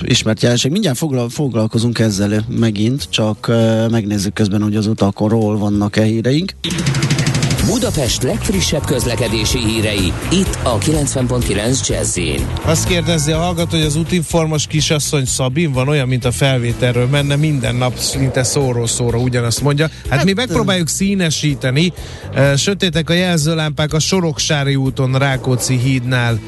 [0.02, 0.70] ismert jelenség.
[0.70, 3.46] Mindjárt foglal, foglalkozunk ezzel megint, csak
[3.90, 6.52] megnézzük közben, hogy az utakról vannak-e híreink.
[7.66, 12.18] Budapest legfrissebb közlekedési hírei, itt a 90.9 jazz
[12.64, 17.36] Azt kérdezi a hallgató, hogy az útinformos kisasszony Szabin van olyan, mint a felvételről menne,
[17.36, 19.90] minden nap szinte szóról szóra ugyanazt mondja.
[20.08, 21.92] Hát mi megpróbáljuk színesíteni.
[22.56, 26.40] Sötétek a jelzőlámpák a Soroksári úton, Rákóczi hídnál,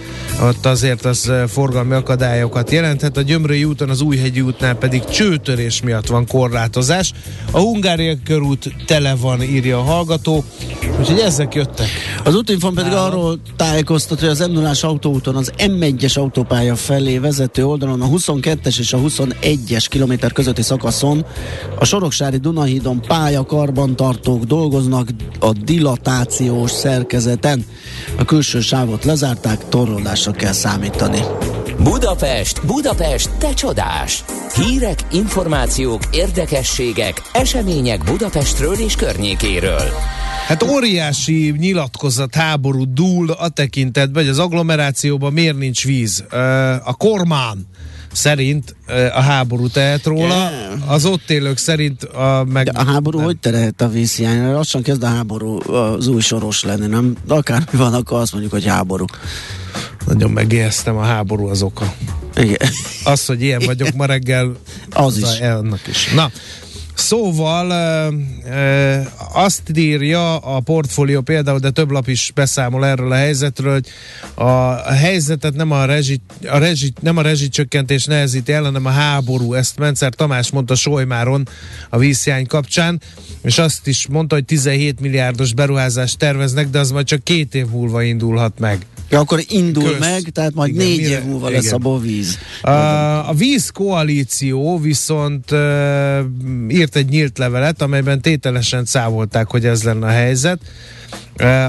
[0.43, 3.17] ott azért az forgalmi akadályokat jelenthet.
[3.17, 7.13] A Gyömrői úton, az Újhegyi útnál pedig csőtörés miatt van korlátozás.
[7.51, 10.45] A Hungária körút tele van, írja a hallgató.
[11.05, 11.87] Úgyhogy ezek jöttek.
[12.25, 13.07] Az útinfon pedig Nálam.
[13.07, 18.79] arról tájékoztat, hogy az m 0 autóúton az M1-es autópálya felé vezető oldalon a 22-es
[18.79, 21.25] és a 21-es kilométer közötti szakaszon
[21.79, 25.09] a Soroksári Dunahídon pályakarbantartók dolgoznak
[25.41, 27.65] a dilatációs szerkezeten.
[28.19, 31.21] A külső sávot lezárták, torlódásra kell számítani.
[31.79, 34.25] Budapest, Budapest, te csodás!
[34.55, 39.91] Hírek, információk, érdekességek, események Budapestről és környékéről.
[40.47, 46.25] Hát óriási nyilatkozat háború dúl a tekintetben, hogy az agglomerációban miért nincs víz.
[46.85, 47.67] A kormán
[48.13, 48.77] szerint
[49.15, 50.51] a háború tehet róla,
[50.87, 52.65] az ott élők szerint a, meg...
[52.65, 54.53] De a háború hogy terhet a vízhiányra?
[54.53, 57.17] Lassan kezd a háború az új soros lenni, nem?
[57.29, 59.05] Akármi van, akkor azt mondjuk, hogy háború.
[60.07, 61.95] Nagyon megijesztem, a háború az oka.
[62.37, 62.69] Igen.
[63.05, 64.57] Az, hogy ilyen vagyok ma reggel,
[64.91, 65.41] Az is.
[65.41, 66.13] A, annak is.
[66.15, 66.31] Na,
[67.15, 67.71] szóval
[69.33, 73.87] azt írja a portfólió például, de több lap is beszámol erről a helyzetről, hogy
[74.35, 79.53] a, helyzetet nem a, rezsi, a rezsi, nem a rezsicsökkentés nehezíti el, hanem a háború.
[79.53, 81.49] Ezt Mencer Tamás mondta Solymáron
[81.91, 83.01] a vízhiány kapcsán,
[83.43, 87.67] és azt is mondta, hogy 17 milliárdos beruházást terveznek, de az majd csak két év
[87.67, 88.87] múlva indulhat meg.
[89.11, 89.99] Ja, akkor indul Közt.
[89.99, 91.63] meg, tehát majd Igen, négy mire- év múlva igen.
[91.63, 92.39] lesz a víz.
[92.63, 92.71] A,
[93.29, 96.19] a víz koalíció viszont uh,
[96.69, 100.61] írt egy nyílt levelet, amelyben tételesen szávolták, hogy ez lenne a helyzet.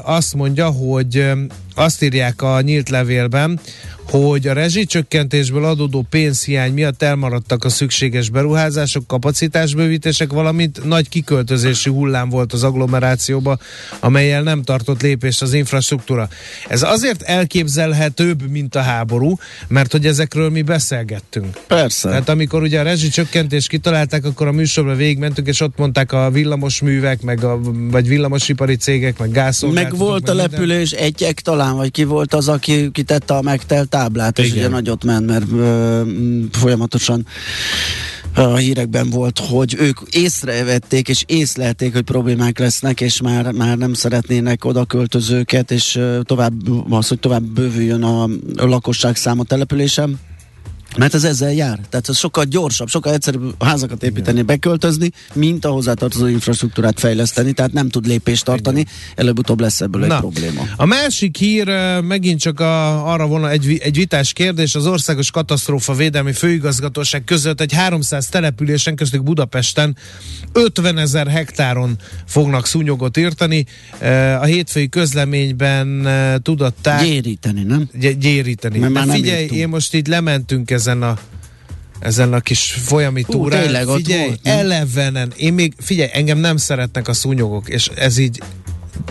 [0.03, 1.31] Azt mondja, hogy
[1.75, 3.59] azt írják a nyílt levélben,
[4.09, 12.29] hogy a rezsicsökkentésből adódó pénzhiány miatt elmaradtak a szükséges beruházások, kapacitásbővítések, valamint nagy kiköltözési hullám
[12.29, 13.57] volt az agglomerációba,
[13.99, 16.29] amelyel nem tartott lépést az infrastruktúra.
[16.67, 19.37] Ez azért elképzelhetőbb, mint a háború,
[19.67, 21.57] mert hogy ezekről mi beszélgettünk.
[21.67, 22.09] Persze.
[22.09, 27.21] Tehát amikor ugye a rezsicsökkentést kitalálták, akkor a műsorba végigmentünk, és ott mondták a villamosművek,
[27.21, 29.31] meg a, vagy villamosipari cégek, meg.
[29.73, 34.39] Meg volt a lepülés, egyek talán, vagy ki volt az, aki kitette a megtelt táblát,
[34.39, 34.57] és Igen.
[34.57, 37.25] ugye nagyot ment, mert ö, m, folyamatosan
[38.33, 43.93] a hírekben volt, hogy ők észrevették és észlelték, hogy problémák lesznek, és már, már nem
[43.93, 46.53] szeretnének oda költözőket, és tovább,
[46.89, 50.19] az, hogy tovább bővüljön a lakosság száma településen.
[50.97, 51.79] Mert ez ezzel jár.
[51.89, 57.73] Tehát ez sokkal gyorsabb, sokkal egyszerűbb házakat építeni, beköltözni, mint a hozzátartozó infrastruktúrát fejleszteni, tehát
[57.73, 58.85] nem tud lépést tartani,
[59.15, 60.61] előbb-utóbb lesz ebből egy Na, probléma.
[60.75, 61.67] A másik hír
[62.01, 67.61] megint csak a, arra vonal egy, egy vitás kérdés, az Országos Katasztrófa Védelmi Főigazgatóság között
[67.61, 69.97] egy 300 településen, köztük Budapesten
[70.51, 73.65] 50 ezer hektáron fognak szúnyogot írtani.
[74.39, 76.07] A hétfői közleményben
[76.41, 77.89] tudatták Gyéríteni, nem?
[77.93, 78.79] gy- gyéríteni.
[78.79, 79.59] Mert már nem figyelj, írtunk.
[79.59, 81.17] én most így lementünk ezen a
[81.99, 83.61] ezen a kis folyami Hú, túrán.
[83.61, 84.57] tényleg, figyelj, nem?
[84.57, 88.41] elevenen, én még, figyelj, engem nem szeretnek a szúnyogok, és ez így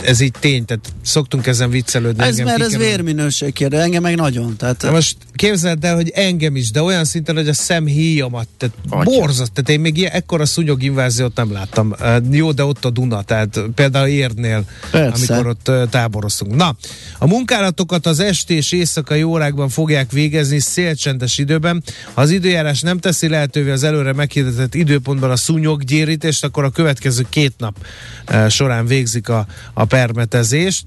[0.01, 2.23] ez így tény, tehát szoktunk ezen viccelődni.
[2.23, 4.55] Ez engem mert ez vérminőség kérdő, engem meg nagyon.
[4.57, 8.75] Tehát, Na most képzeld el, hogy engem is, de olyan szinten, hogy a szemhíjamat, tehát
[8.89, 9.03] Atya.
[9.03, 11.95] borzat, tehát én még ilyen, ekkora szúnyoginváziót nem láttam.
[12.31, 15.33] Jó, de ott a Duna, tehát például Érdnél, Persze.
[15.33, 16.55] amikor ott táboroztunk.
[16.55, 16.75] Na,
[17.17, 21.83] a munkálatokat az esti és éjszakai órákban fogják végezni szélcsendes időben.
[22.13, 27.25] Ha az időjárás nem teszi lehetővé az előre meghirdetett időpontban a szúnyoggyérítést, akkor a következő
[27.29, 27.75] két nap
[28.49, 29.45] során végzik a,
[29.75, 30.85] a permetezést.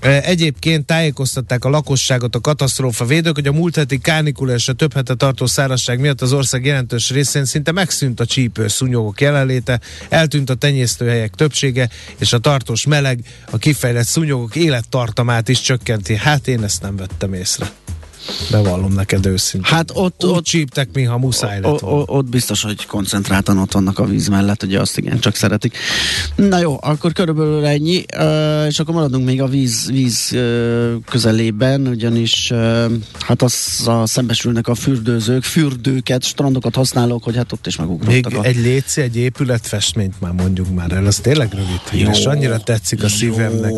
[0.00, 4.94] Egyébként tájékoztatták a lakosságot a katasztrófa védők, hogy a múlt heti kánikula és a több
[4.94, 10.50] hete tartó szárazság miatt az ország jelentős részén szinte megszűnt a csípő szúnyogok jelenléte, eltűnt
[10.50, 11.88] a tenyésztőhelyek többsége,
[12.18, 13.20] és a tartós meleg
[13.50, 16.16] a kifejlett szúnyogok élettartamát is csökkenti.
[16.16, 17.79] Hát én ezt nem vettem észre.
[18.50, 19.72] Bevallom neked őszintén.
[19.72, 21.96] Hát ott, Úgy ott, csíptek, mintha muszáj lett volna.
[21.96, 25.76] o, ott biztos, hogy koncentráltan ott vannak a víz mellett, ugye azt igen, csak szeretik.
[26.34, 28.04] Na jó, akkor körülbelül ennyi,
[28.68, 30.36] és akkor maradunk még a víz, víz
[31.10, 32.52] közelében, ugyanis
[33.18, 38.38] hát azzal szembesülnek a fürdőzők, fürdőket, strandokat használók, hogy hát ott is Még megugrottak.
[38.38, 38.44] a...
[38.44, 42.10] egy léci, egy épületfestményt már mondjuk már el, az tényleg rövid Jó.
[42.10, 43.72] és annyira tetszik a szívemnek.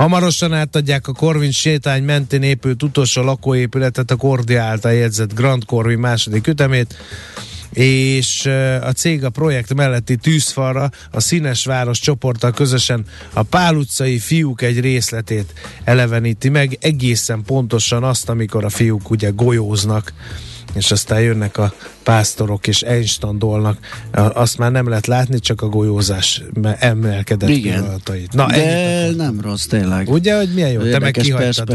[0.00, 5.98] Hamarosan átadják a Korvin sétány mentén épült utolsó lakóépületet, a Kordi által jegyzett Grand Corvin
[5.98, 6.96] második ütemét,
[7.72, 8.46] és
[8.82, 14.62] a cég a projekt melletti tűzfalra a Színes Város csoporttal közösen a Pál utcai fiúk
[14.62, 15.52] egy részletét
[15.84, 20.12] eleveníti meg, egészen pontosan azt, amikor a fiúk ugye golyóznak,
[20.72, 23.78] és aztán jönnek a pásztorok és einstandolnak,
[24.12, 27.80] azt már nem lehet látni, csak a golyózás me- emelkedett Igen.
[27.80, 28.32] pillanatait.
[28.32, 30.08] Na, De nem rossz, tényleg.
[30.08, 31.74] Ugye, hogy milyen jó, te meg Érdekes kihagytad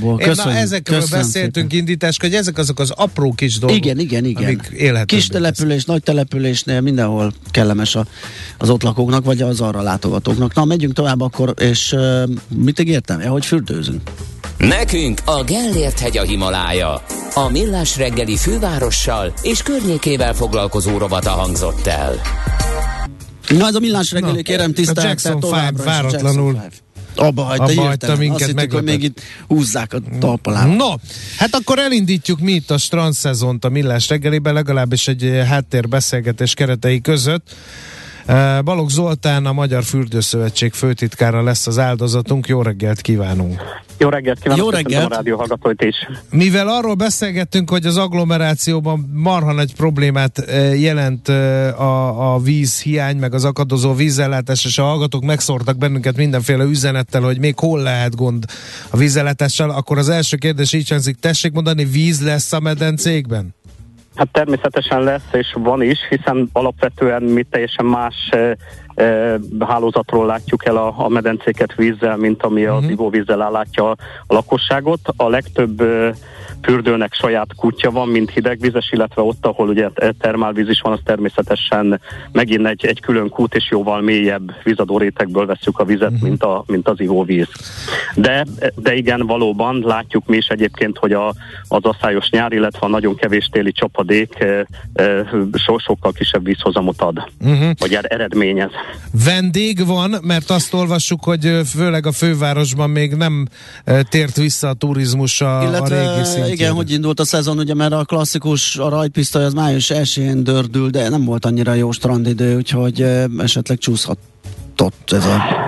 [0.00, 0.22] volna.
[0.22, 4.44] Én, na, ezekről beszéltünk indítás, hogy ezek azok az apró kis dolgok, Igen, igen, igen.
[4.44, 8.06] amik Kis település, nagy településnél mindenhol kellemes a,
[8.58, 10.54] az ott lakóknak, vagy az arra látogatóknak.
[10.54, 12.22] Na, megyünk tovább akkor, és uh,
[12.54, 13.20] mit ígértem?
[13.20, 14.00] Ja, hogy fürdőzünk.
[14.58, 17.02] Nekünk a Gellért hegy a Himalája.
[17.34, 22.20] A Millás reggeli fővárossal és környékével foglalkozó rovata hangzott el.
[23.48, 25.06] Na, ez a millás reggeli, Na, kérem tisztelt.
[25.06, 26.84] Jackson tehát továbbra Five is a váratlanul Jackson Five.
[27.26, 30.64] Abba hagyta, abba hagyta minket, Azt hittük, hogy még itt húzzák a talpalá.
[30.64, 30.88] No,
[31.38, 36.54] hát akkor elindítjuk mi itt a strand szezont a Millás reggeliben, legalábbis egy eh, háttérbeszélgetés
[36.54, 37.54] keretei között.
[38.64, 42.46] Balogh Zoltán, a Magyar Fürdőszövetség főtitkára lesz az áldozatunk.
[42.46, 43.60] Jó reggelt kívánunk!
[43.98, 45.12] Jó reggelt kívánok, Jó reggelt.
[45.12, 45.94] a rádió hallgatóit is.
[46.30, 50.44] Mivel arról beszélgettünk, hogy az agglomerációban marha nagy problémát
[50.76, 56.64] jelent a, a víz hiány, meg az akadozó vízellátás, és a hallgatók megszórtak bennünket mindenféle
[56.64, 58.44] üzenettel, hogy még hol lehet gond
[58.90, 63.54] a vízellátással, akkor az első kérdés így hangzik, tessék mondani, víz lesz a medencékben?
[64.16, 68.56] Hát természetesen lesz, és van is, hiszen alapvetően mi teljesen más e, e,
[69.58, 72.76] hálózatról látjuk el a, a medencéket vízzel, mint ami uh-huh.
[72.76, 75.00] az ivóvízzel ellátja a, a lakosságot.
[75.16, 76.14] A legtöbb e,
[76.62, 79.88] fürdőnek saját kutya van, mint hidegvizes, illetve ott, ahol ugye
[80.18, 82.00] termálvíz is van, az természetesen
[82.32, 86.28] megint egy, egy külön kút, és jóval mélyebb vizadó rétegből veszük a vizet, uh-huh.
[86.28, 87.48] mint, a, mint az ivóvíz.
[88.14, 91.34] De, de igen, valóban látjuk mi is egyébként, hogy a,
[91.68, 97.00] az asszályos nyár, illetve a nagyon kevés téli csapadék e, e, so, sokkal kisebb vízhozamot
[97.02, 97.70] ad, uh-huh.
[97.78, 98.70] vagy er, eredményez.
[99.24, 103.48] Vendég van, mert azt olvassuk, hogy főleg a fővárosban még nem
[104.08, 106.52] tért vissza a turizmus a, illetve, a régi szintjére.
[106.52, 110.90] Igen, hogy indult a szezon, ugye, mert a klasszikus, a rajtpisztoly az május 1 dördül,
[110.90, 113.00] de nem volt annyira jó strandidő, úgyhogy
[113.38, 114.18] esetleg csúszhat
[114.80, 115.66] ott ez a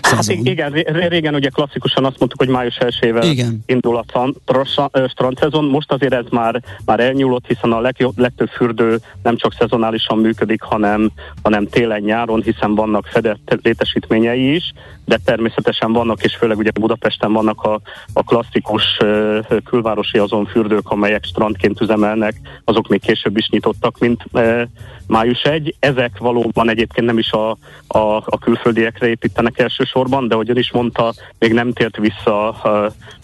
[0.00, 0.72] Hát igen,
[1.08, 4.04] régen ugye klasszikusan azt mondtuk, hogy május 1 indul a
[5.08, 10.18] strandszezon, most azért ez már, már elnyúlott, hiszen a legjobb, legtöbb fürdő nem csak szezonálisan
[10.18, 11.10] működik, hanem,
[11.42, 14.72] hanem télen-nyáron, hiszen vannak fedett létesítményei is,
[15.04, 17.80] de természetesen vannak, és főleg ugye Budapesten vannak a,
[18.12, 18.98] a klasszikus
[19.64, 22.34] külvárosi azon fürdők, amelyek strandként üzemelnek,
[22.64, 24.24] azok még később is nyitottak, mint
[25.06, 25.74] május 1.
[25.78, 27.50] Ezek valóban egyébként nem is a,
[27.86, 32.50] a, a külföldiekre építenek elsősorban, de ahogy is mondta, még nem tért vissza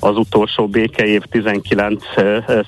[0.01, 2.05] az utolsó békeév 19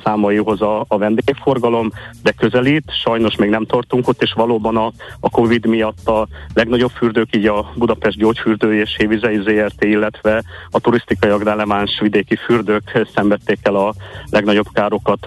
[0.04, 1.90] számaihoz a, a vendégforgalom,
[2.22, 6.90] de közelít, sajnos még nem tartunk ott, és valóban a, a Covid miatt a legnagyobb
[6.90, 13.58] fürdők, így a Budapest gyógyfürdő és Hévizei ZRT, illetve a turisztikai agrelemáns vidéki fürdők szenvedték
[13.62, 13.94] el a
[14.30, 15.26] legnagyobb károkat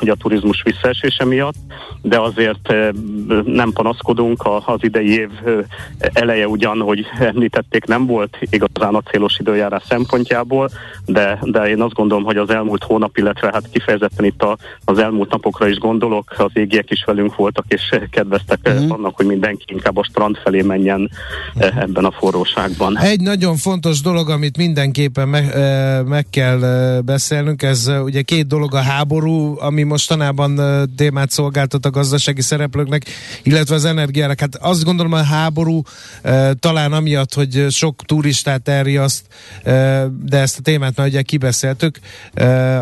[0.00, 1.56] ugye a turizmus visszaesése miatt,
[2.02, 2.74] de azért
[3.44, 5.30] nem panaszkodunk, az idei év
[6.12, 10.70] eleje ugyan, hogy említették, nem volt igazán a célos időjárás szempontjából,
[11.06, 14.98] de, de én azt gondolom, hogy az elmúlt hónap, illetve hát kifejezetten itt a, az
[14.98, 18.90] elmúlt napokra is gondolok, az égiek is velünk voltak, és kedveztek mm.
[18.90, 21.10] annak, hogy mindenki inkább a strand felé menjen
[21.58, 22.98] ebben a forróságban.
[22.98, 25.44] Egy nagyon fontos dolog, amit mindenképpen meg,
[26.06, 26.58] meg kell
[27.04, 30.60] beszélnünk, ez ugye két dolog a háború, ami mostanában
[30.96, 33.02] témát szolgáltat a gazdasági szereplőknek,
[33.42, 34.34] illetve az energiára.
[34.38, 35.82] Hát azt gondolom a háború
[36.58, 39.22] talán amiatt, hogy sok turistát elriaszt,
[40.24, 41.98] de ezt a témát már ugye kibeszéltük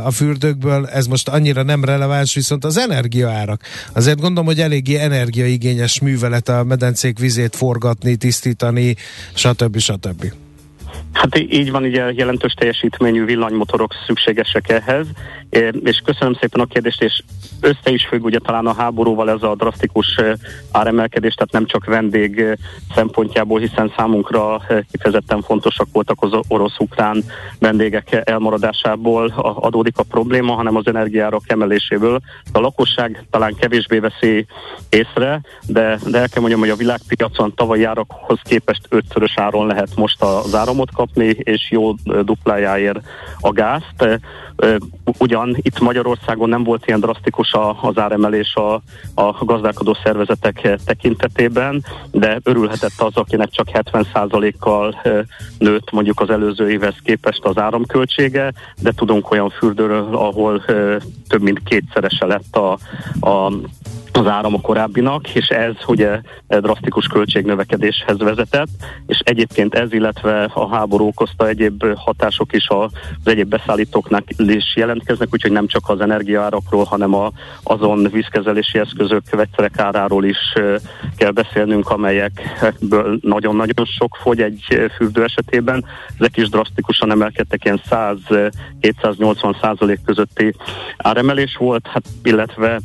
[0.05, 3.63] a fürdőkből, ez most annyira nem releváns, viszont az energiaárak.
[3.93, 8.97] Azért gondolom, hogy eléggé energiaigényes művelet a medencék vizét forgatni, tisztítani,
[9.35, 9.79] stb.
[9.79, 10.33] stb.
[11.17, 15.07] Hát így van, ugye jelentős teljesítményű villanymotorok szükségesek ehhez,
[15.85, 17.23] és köszönöm szépen a kérdést, és
[17.61, 20.21] össze is függ ugye talán a háborúval ez a drasztikus
[20.73, 22.59] áremelkedés, tehát nem csak vendég
[22.95, 27.25] szempontjából, hiszen számunkra kifejezetten fontosak voltak az orosz-ukrán
[27.59, 32.21] vendégek elmaradásából adódik a probléma, hanem az energiárak emeléséből.
[32.53, 34.47] A lakosság talán kevésbé veszi
[34.89, 39.97] észre, de, de el kell mondjam, hogy a világpiacon tavalyi árakhoz képest ötszörös áron lehet
[39.97, 41.93] most az áramot kapni, és jó
[42.23, 43.01] duplájáért
[43.41, 44.21] a gázt.
[45.19, 48.75] Ugyan itt Magyarországon nem volt ilyen drasztikus az áremelés a,
[49.15, 55.03] a gazdálkodó szervezetek tekintetében, de örülhetett az, akinek csak 70%-kal
[55.59, 58.53] nőtt mondjuk az előző évhez képest az áramköltsége,
[58.83, 60.65] de tudunk olyan fürdőről, ahol
[61.29, 62.79] több mint kétszerese lett a,
[63.27, 63.53] a
[64.17, 68.69] az áram a korábbinak, és ez ugye drasztikus költségnövekedéshez vezetett,
[69.07, 72.91] és egyébként ez, illetve a háború okozta egyéb hatások is az
[73.25, 77.31] egyéb beszállítóknak is jelentkeznek, úgyhogy nem csak az energiaárakról, hanem a,
[77.63, 80.39] azon vízkezelési eszközök, vegyszerek áráról is
[81.17, 85.85] kell beszélnünk, amelyekből nagyon-nagyon sok fogy egy fürdő esetében.
[86.19, 90.55] Ezek is drasztikusan emelkedtek, ilyen 100-280 százalék közötti
[90.97, 92.81] áremelés volt, hát, illetve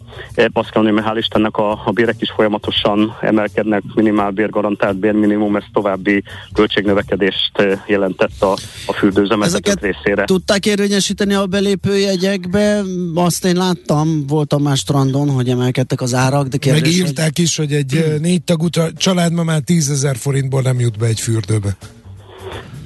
[0.53, 5.63] azt kell mondani, hál' Istennek a, a bérek is folyamatosan emelkednek, minimálbér, garantált bérminimum, ez
[5.73, 7.51] további költségnövekedést
[7.87, 8.51] jelentett a,
[8.85, 10.25] a fürdőzemezetek részére.
[10.25, 12.81] Tudták érvényesíteni a belépőjegyekbe?
[13.13, 17.43] Azt én láttam, voltam más strandon, hogy emelkedtek az árak, de kérdés, Megírták hogy...
[17.43, 21.19] is, hogy egy négy tagú család ma már 10 ezer forintból nem jut be egy
[21.19, 21.77] fürdőbe.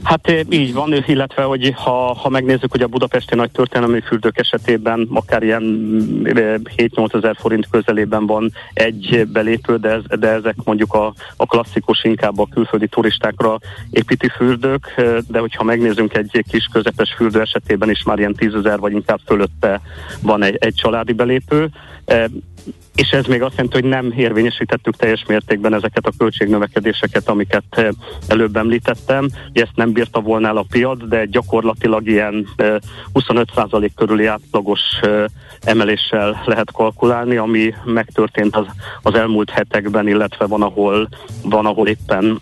[0.06, 5.08] Hát így van, illetve hogy ha, ha megnézzük, hogy a budapesti nagy történelmi fürdők esetében
[5.14, 5.64] akár ilyen
[6.24, 11.46] 7-8 eh, ezer forint közelében van egy belépő, de, ez, de ezek mondjuk a, a
[11.46, 17.90] klasszikus, inkább a külföldi turistákra építi fürdők, de hogyha megnézzünk egy kis közepes fürdő esetében
[17.90, 19.82] is már ilyen 10 ezer vagy inkább fölötte
[20.22, 21.70] van egy, egy családi belépő
[22.96, 27.88] és ez még azt jelenti, hogy nem érvényesítettük teljes mértékben ezeket a költségnövekedéseket, amiket eh,
[28.28, 29.30] előbb említettem.
[29.54, 32.48] Ezt nem bírta volna el a piac, de gyakorlatilag ilyen
[33.14, 34.82] 25% körüli átlagos
[35.62, 38.66] emeléssel lehet kalkulálni, ami megtörtént az,
[39.02, 41.10] az elmúlt hetekben, illetve van, ahol,
[41.44, 42.42] van, ahol éppen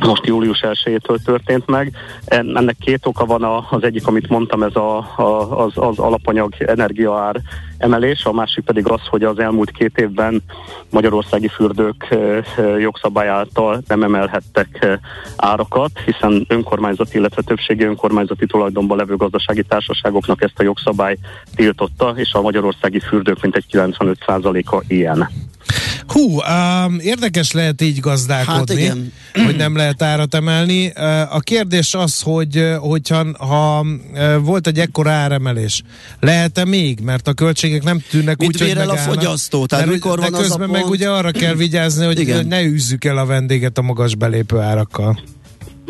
[0.00, 1.92] most július 1-től történt meg.
[2.24, 7.40] Ennek két oka van, az egyik, amit mondtam, ez a, a, az, az alapanyag energiaár
[7.80, 10.42] emelés, a másik pedig az, hogy az elmúlt két évben
[10.90, 12.16] magyarországi fürdők
[12.78, 14.98] jogszabály által nem emelhettek
[15.36, 21.16] árakat, hiszen önkormányzati, illetve többségi önkormányzati tulajdonban levő gazdasági társaságoknak ezt a jogszabály
[21.54, 25.28] tiltotta, és a magyarországi fürdők mintegy 95%-a ilyen.
[26.06, 29.12] Hú, um, érdekes lehet így gazdálkodni, hát igen.
[29.44, 30.92] hogy nem lehet árat emelni.
[31.30, 33.86] A kérdés az, hogy hogyha ha
[34.40, 35.82] volt egy ekkora áremelés,
[36.20, 37.00] lehet-e még?
[37.00, 39.66] Mert a költségek nem tűnnek Mit úgy, hogy el a fogyasztó?
[39.66, 42.46] Tehát de, mikor de van közben az a meg ugye arra kell vigyázni, hogy, hogy
[42.46, 45.20] ne üzzük el a vendéget a magas belépő árakkal.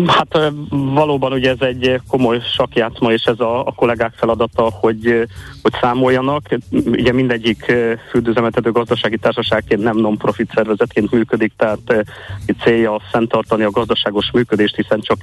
[0.06, 5.28] Hát valóban ugye ez egy komoly sakjátszma, és ez a, a kollégák feladata, hogy,
[5.62, 6.48] hogy számoljanak.
[6.70, 7.72] Ugye mindegyik
[8.10, 12.06] fürdőzemetető gazdasági társaságként nem non-profit szervezetként működik, tehát
[12.46, 15.18] itt célja fenntartani a gazdaságos működést, hiszen csak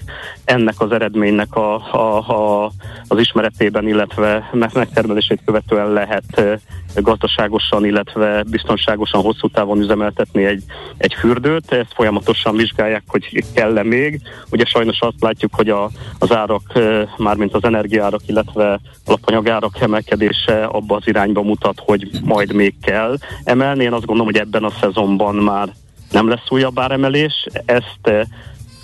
[0.46, 2.72] ennek az eredménynek a, a, a,
[3.08, 6.60] az ismeretében, illetve megtermelését követően lehet
[7.02, 10.64] gazdaságosan, illetve biztonságosan hosszú távon üzemeltetni egy,
[10.98, 11.72] egy fürdőt.
[11.72, 14.22] Ezt folyamatosan vizsgálják, hogy kell-e még.
[14.52, 15.90] Ugye sajnos azt látjuk, hogy a,
[16.20, 16.80] az árak,
[17.18, 23.84] mármint az energiárak, illetve alapanyagárak emelkedése abba az irányba mutat, hogy majd még kell emelni.
[23.84, 25.70] Én azt gondolom, hogy ebben a szezonban már
[26.12, 27.48] nem lesz újabb áremelés.
[27.66, 28.28] Ezt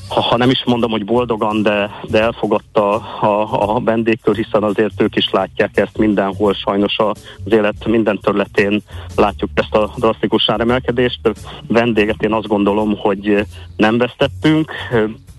[0.08, 5.16] ha, nem is mondom, hogy boldogan, de, de elfogadta a, a vendégkör, hiszen azért ők
[5.16, 8.82] is látják ezt mindenhol, sajnos az élet minden területén
[9.16, 11.20] látjuk ezt a drasztikus áremelkedést.
[11.68, 13.46] Vendéget én azt gondolom, hogy
[13.76, 14.72] nem vesztettünk,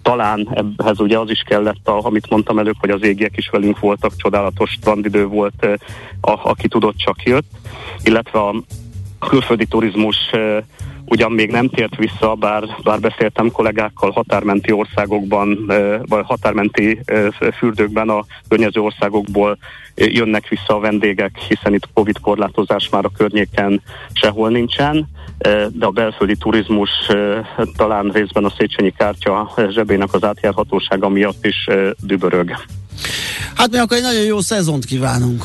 [0.03, 3.79] talán ebhez ugye az is kellett, a, amit mondtam előbb, hogy az égiek is velünk
[3.81, 5.67] voltak, csodálatos strandidő volt,
[6.21, 7.51] aki tudott, csak jött,
[8.03, 8.55] illetve a
[9.19, 10.17] külföldi turizmus
[11.05, 15.73] ugyan még nem tért vissza, bár, bár beszéltem kollégákkal határmenti országokban,
[16.07, 17.01] vagy határmenti
[17.59, 19.59] fürdőkben a környező országokból
[19.95, 23.83] jönnek vissza a vendégek, hiszen itt Covid korlátozás már a környéken
[24.13, 25.09] sehol nincsen,
[25.73, 26.91] de a belföldi turizmus
[27.77, 31.69] talán részben a Széchenyi kártya zsebének az átjárhatósága miatt is
[32.03, 32.55] dübörög.
[33.55, 35.45] Hát mi akkor egy nagyon jó szezont kívánunk.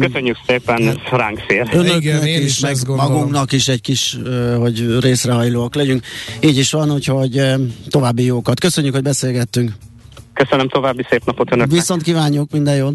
[0.00, 1.68] Köszönjük szépen, ránk fér.
[1.72, 4.18] Önöknek Igen, is, is meg magunknak is egy kis,
[4.58, 6.04] hogy részrehajlóak legyünk.
[6.40, 7.42] Így is van, úgyhogy
[7.88, 8.60] további jókat.
[8.60, 9.72] Köszönjük, hogy beszélgettünk.
[10.32, 11.78] Köszönöm további szép napot önöknek.
[11.78, 12.94] Viszont kívánjuk, minden jót.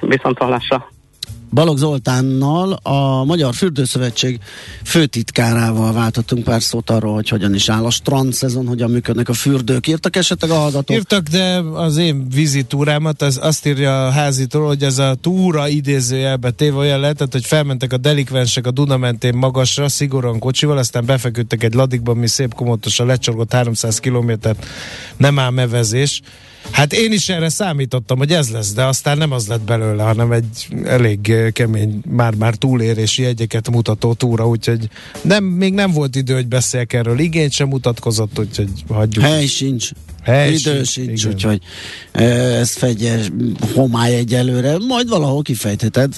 [0.00, 0.92] Viszont hallásra.
[1.50, 4.38] Balog Zoltánnal, a Magyar Fürdőszövetség
[4.84, 9.32] főtitkárával váltottunk pár szót arról, hogy hogyan is áll a strand szezon, hogyan működnek a
[9.32, 9.86] fürdők.
[9.86, 10.96] Írtak esetleg a hallgatók?
[10.96, 16.50] Írtak, de az én vizitúrámat az azt írja a házitól, hogy ez a túra idézőjelbe
[16.50, 21.62] téve olyan lehetett, hogy felmentek a delikvensek a Duna mentén magasra, szigorúan kocsival, aztán befeküdtek
[21.62, 24.66] egy ladikban, mi szép komotosan lecsorgott 300 kilométert,
[25.16, 26.20] nem ám mevezés
[26.70, 30.32] Hát én is erre számítottam, hogy ez lesz, de aztán nem az lett belőle, hanem
[30.32, 34.88] egy elég kemény, már-már túlérési jegyeket mutató túra, úgyhogy
[35.22, 37.18] nem, még nem volt idő, hogy beszéljek erről.
[37.18, 39.24] Igényt sem mutatkozott, úgyhogy hagyjuk.
[39.24, 39.90] Hely sincs.
[40.22, 41.60] Hely idő sincs, sincs úgyhogy
[42.12, 43.20] ezt fedje
[43.74, 46.14] homály egyelőre, majd valahol kifejtheted.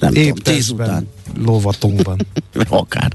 [0.00, 1.08] Nem Épp tudom, tíz után.
[1.36, 2.26] Lovatunkban.
[2.68, 3.12] Akár.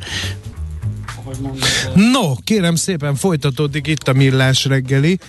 [1.95, 5.19] No, kérem szépen folytatódik itt a millás reggeli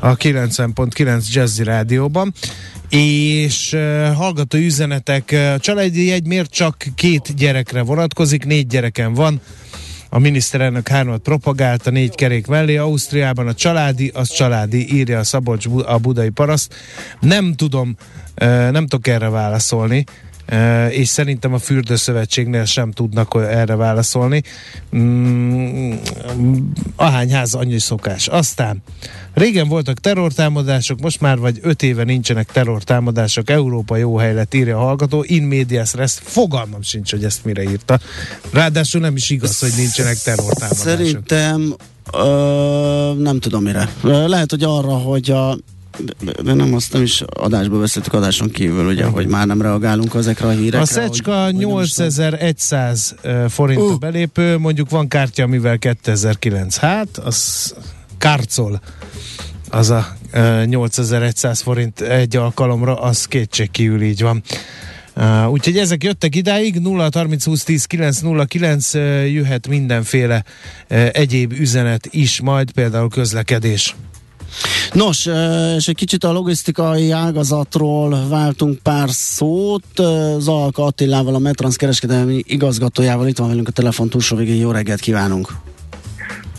[0.00, 2.32] a 90.9 Jazzy Rádióban.
[2.88, 9.40] És uh, hallgató üzenetek, a családi jegy miért csak két gyerekre vonatkozik, négy gyereken van,
[10.08, 15.66] a miniszterelnök hármat propagálta négy kerék mellé, Ausztriában a családi, az családi, írja a Szabolcs
[15.84, 16.74] a budai paraszt.
[17.20, 17.96] Nem tudom,
[18.70, 20.04] nem tudok erre válaszolni
[20.90, 24.42] és szerintem a fürdőszövetségnél sem tudnak erre válaszolni.
[24.96, 25.92] Mm,
[26.96, 28.28] ahány ház, annyi szokás.
[28.28, 28.82] Aztán
[29.34, 33.50] régen voltak terrortámadások, most már vagy öt éve nincsenek terrortámadások.
[33.50, 35.24] Európa jó hely lett, írja a hallgató.
[35.26, 37.98] In medias res, fogalmam sincs, hogy ezt mire írta.
[38.52, 40.86] Ráadásul nem is igaz, hogy nincsenek terrortámadások.
[40.86, 41.74] Szerintem
[42.12, 43.88] Ö, nem tudom mire.
[44.02, 45.56] Lehet, hogy arra, hogy a
[46.42, 50.46] de nem azt nem is adásba beszéltük adáson kívül, ugye, hogy már nem reagálunk ezekre
[50.46, 50.80] a hírekre.
[50.80, 53.14] A Szecska hogy, 8100
[53.48, 53.98] forint uh.
[53.98, 56.76] belépő, mondjuk van kártya, amivel 2009.
[56.76, 57.74] Hát, az
[58.18, 58.80] kárcol
[59.70, 60.16] az a
[60.64, 64.42] 8100 forint egy alkalomra, az kétségkívül így van.
[65.16, 70.44] Uh, úgyhogy ezek jöttek idáig, 0 30 20 10 9 0 9 uh, jöhet mindenféle
[70.90, 73.94] uh, egyéb üzenet is, majd például közlekedés.
[74.92, 75.26] Nos,
[75.76, 80.02] és egy kicsit a logisztikai ágazatról váltunk pár szót.
[80.38, 84.56] Zalka Attilával, a Metrans kereskedelmi igazgatójával itt van velünk a telefon túlsó végén.
[84.56, 85.48] Jó reggelt kívánunk!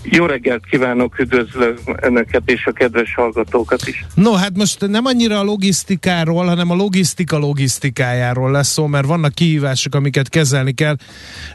[0.04, 4.06] Jó reggelt kívánok, üdvözlök Önöket és a kedves hallgatókat is.
[4.14, 9.34] No, hát most nem annyira a logisztikáról, hanem a logisztika logisztikájáról lesz szó, mert vannak
[9.34, 10.96] kihívások, amiket kezelni kell.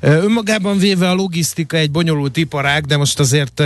[0.01, 3.62] Önmagában véve a logisztika egy bonyolult iparág, de most azért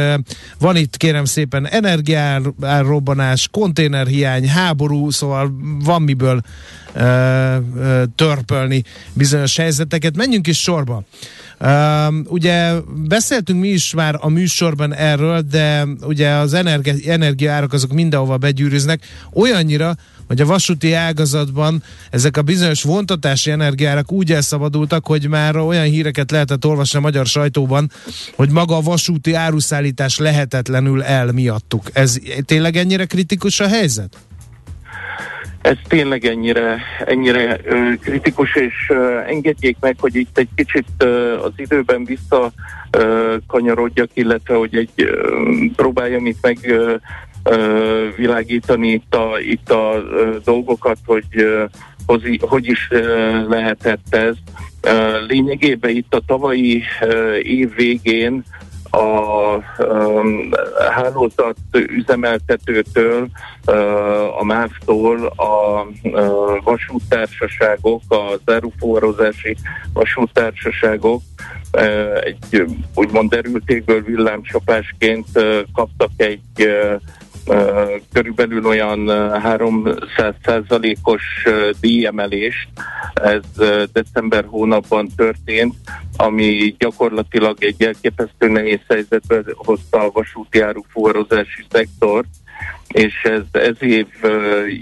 [0.58, 5.52] van itt kérem szépen energiárrobbanás, konténerhiány, háború, szóval
[5.84, 6.40] van miből
[8.14, 10.16] törpölni bizonyos helyzeteket.
[10.16, 11.02] Menjünk is sorba.
[12.24, 12.72] Ugye
[13.06, 19.06] beszéltünk mi is már a műsorban erről, de ugye az energi- energiaárak azok mindenhova begyűrűznek,
[19.32, 19.96] olyannyira,
[20.26, 26.30] hogy a vasúti ágazatban ezek a bizonyos vontatási energiárak úgy elszabadultak, hogy már olyan híreket
[26.30, 27.90] lehetett olvasni a magyar sajtóban,
[28.36, 31.90] hogy maga a vasúti áruszállítás lehetetlenül el miattuk.
[31.92, 34.16] Ez tényleg ennyire kritikus a helyzet?
[35.62, 41.38] Ez tényleg ennyire, ennyire ö, kritikus, és ö, engedjék meg, hogy itt egy kicsit ö,
[41.38, 42.52] az időben vissza
[42.90, 45.34] ö, kanyarodjak, illetve hogy egy ö,
[45.76, 46.94] próbáljam itt meg ö,
[47.44, 51.64] ö, világítani itt a, itt a ö, dolgokat, hogy ö,
[52.06, 54.34] hogy, hogy is ö, lehetett ez.
[54.80, 58.44] Ö, lényegében itt a tavalyi ö, év végén
[58.90, 60.50] a um,
[60.90, 63.28] hálózat üzemeltetőtől,
[63.66, 69.56] uh, a MÁV-tól a uh, vasúttársaságok, az árufuvarozási
[69.92, 71.22] vasúttársaságok
[71.72, 72.64] uh, egy
[72.94, 77.00] úgymond derültékből villámcsapásként uh, kaptak egy uh,
[78.12, 79.08] körülbelül olyan
[79.40, 81.22] 300 százalékos
[81.80, 82.68] díjemelést.
[83.14, 83.42] Ez
[83.92, 85.74] december hónapban történt,
[86.16, 92.28] ami gyakorlatilag egy elképesztő nehéz helyzetbe hozta a vasúti árufuvarozási szektort,
[92.88, 94.06] és ez, ez év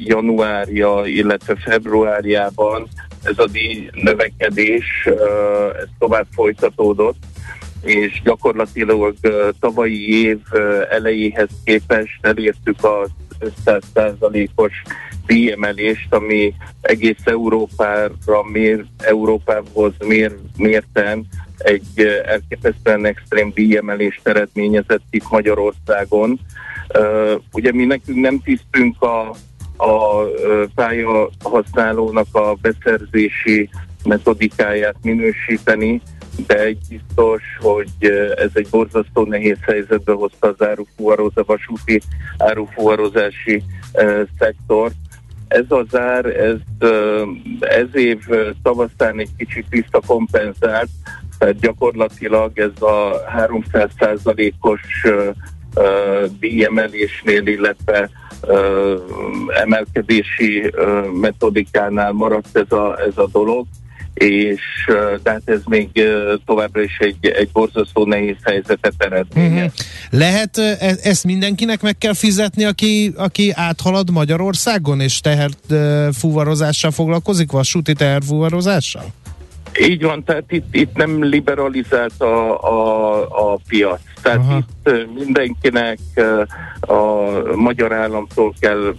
[0.04, 2.88] januárja, illetve februárjában
[3.22, 5.08] ez a díj növekedés,
[5.80, 7.16] ez tovább folytatódott,
[7.82, 9.14] és gyakorlatilag
[9.60, 10.38] tavalyi év
[10.90, 13.10] elejéhez képest elértük az
[13.64, 14.72] 500%-os
[15.26, 21.26] díjemelést, ami egész Európára mér, Európához mér, mérten
[21.58, 26.40] egy elképesztően extrém díjemelést eredményezett itt Magyarországon.
[27.52, 29.28] Ugye mi nekünk nem tisztünk a,
[29.76, 30.24] a
[30.74, 33.68] pálya használónak a beszerzési
[34.04, 36.00] metodikáját minősíteni,
[36.46, 42.00] de egy biztos, hogy ez egy borzasztó nehéz helyzetbe hozta az árufuvarozó, vasúti
[42.38, 43.62] árufuvarozási
[43.92, 44.90] uh, szektor.
[45.48, 46.56] Ez az ár, ez,
[47.60, 48.18] ez év
[48.62, 50.88] tavasztán egy kicsit visszakompenzált,
[51.38, 54.20] tehát gyakorlatilag ez a 300
[54.60, 55.34] os uh,
[56.40, 58.10] díjemelésnél, illetve
[59.48, 60.74] emelkedési
[61.20, 63.66] metodikánál maradt ez a, ez a dolog
[64.18, 64.60] és
[65.22, 65.88] tehát ez még
[66.46, 69.52] továbbra is egy, egy borzasztó nehéz helyzetet eredményez.
[69.52, 70.20] Uh-huh.
[70.20, 77.92] Lehet e- ezt mindenkinek meg kell fizetni, aki, aki áthalad Magyarországon, és teherfuvarozással foglalkozik, vasúti
[77.92, 79.04] teherfuvarozással?
[79.80, 83.20] Így van, tehát itt, itt nem liberalizált a, a,
[83.52, 84.00] a piac.
[84.22, 84.58] Tehát Aha.
[84.58, 85.98] itt mindenkinek
[86.80, 87.02] a
[87.54, 88.94] magyar államtól kell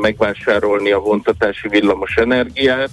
[0.00, 2.90] megvásárolni a vontatási villamos energiát,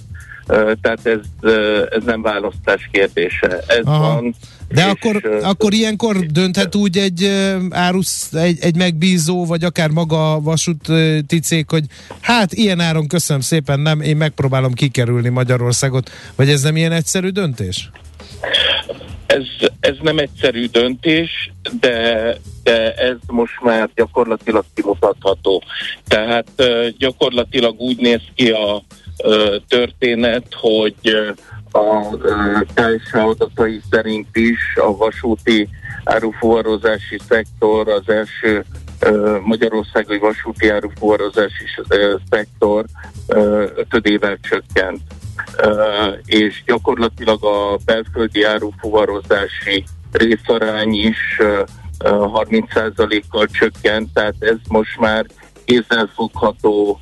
[0.56, 1.50] tehát ez,
[1.90, 3.58] ez nem választás kérdése.
[3.66, 4.12] Ez Aha.
[4.14, 4.34] van.
[4.68, 7.30] De és, akkor, uh, akkor ilyenkor dönthet úgy egy
[7.70, 11.84] árusz, egy, egy megbízó, vagy akár maga a vasúti cég, hogy
[12.20, 17.28] hát ilyen áron köszönöm szépen, nem, én megpróbálom kikerülni Magyarországot, vagy ez nem ilyen egyszerű
[17.28, 17.90] döntés?
[19.26, 25.62] Ez, ez nem egyszerű döntés, de, de ez most már gyakorlatilag kimutatható.
[26.06, 26.48] Tehát
[26.98, 28.82] gyakorlatilag úgy néz ki a,
[29.68, 30.94] történet, hogy
[31.72, 32.16] a
[32.74, 35.68] KSH adatai szerint is a vasúti
[36.04, 38.64] árufuvarozási szektor az első
[39.44, 41.64] Magyarországi vasúti árufuvarozási
[42.30, 42.84] szektor
[43.76, 45.00] ötödével csökkent.
[46.24, 51.40] És gyakorlatilag a belföldi árufuvarozási részarány is
[51.98, 55.26] 30%-kal csökkent, tehát ez most már
[55.64, 57.00] kézzelfogható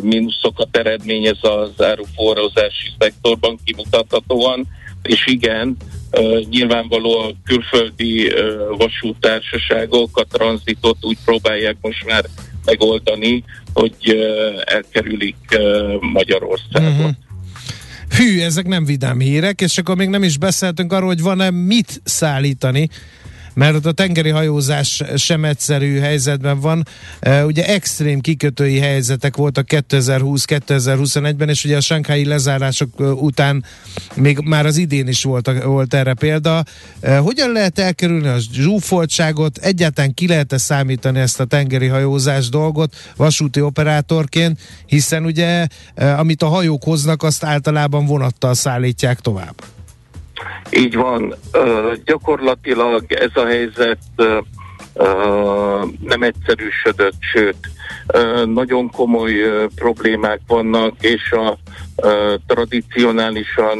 [0.00, 4.66] mínuszokat eredményez az áruforrózási szektorban kimutathatóan,
[5.02, 5.76] és igen,
[6.50, 8.32] nyilvánvaló a külföldi
[8.78, 12.24] vasútársaságok a tranzitot úgy próbálják most már
[12.64, 14.16] megoldani, hogy
[14.64, 15.36] elkerülik
[16.00, 16.90] Magyarországot.
[16.90, 17.10] Uh-huh.
[18.16, 22.00] Hű, ezek nem vidám hírek, és akkor még nem is beszéltünk arról, hogy van-e mit
[22.04, 22.88] szállítani
[23.56, 26.86] mert a tengeri hajózás sem egyszerű helyzetben van.
[27.44, 33.64] Ugye extrém kikötői helyzetek voltak 2020-2021-ben, és ugye a sankhái lezárások után
[34.14, 36.64] még már az idén is volt, volt erre példa.
[37.18, 39.58] Hogyan lehet elkerülni a zsúfoltságot?
[39.58, 46.48] Egyáltalán ki lehet-e számítani ezt a tengeri hajózás dolgot vasúti operátorként, hiszen ugye amit a
[46.48, 49.54] hajók hoznak, azt általában vonattal szállítják tovább.
[50.70, 51.34] Így van.
[52.04, 53.98] Gyakorlatilag ez a helyzet
[56.00, 57.56] nem egyszerűsödött, sőt,
[58.44, 59.32] nagyon komoly
[59.74, 61.58] problémák vannak, és a
[62.46, 63.78] tradicionálisan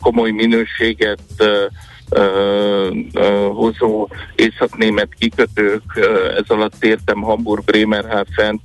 [0.00, 1.20] komoly minőséget
[2.10, 2.54] uh,
[3.52, 5.82] hozó észak-német kikötők,
[6.36, 8.60] ez alatt értem Hamburg, Bremerhaven,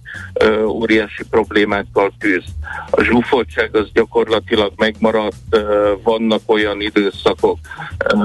[0.66, 2.50] óriási problémákkal küzd.
[2.90, 5.58] A zsúfoltság az gyakorlatilag megmaradt,
[6.04, 7.58] vannak olyan időszakok,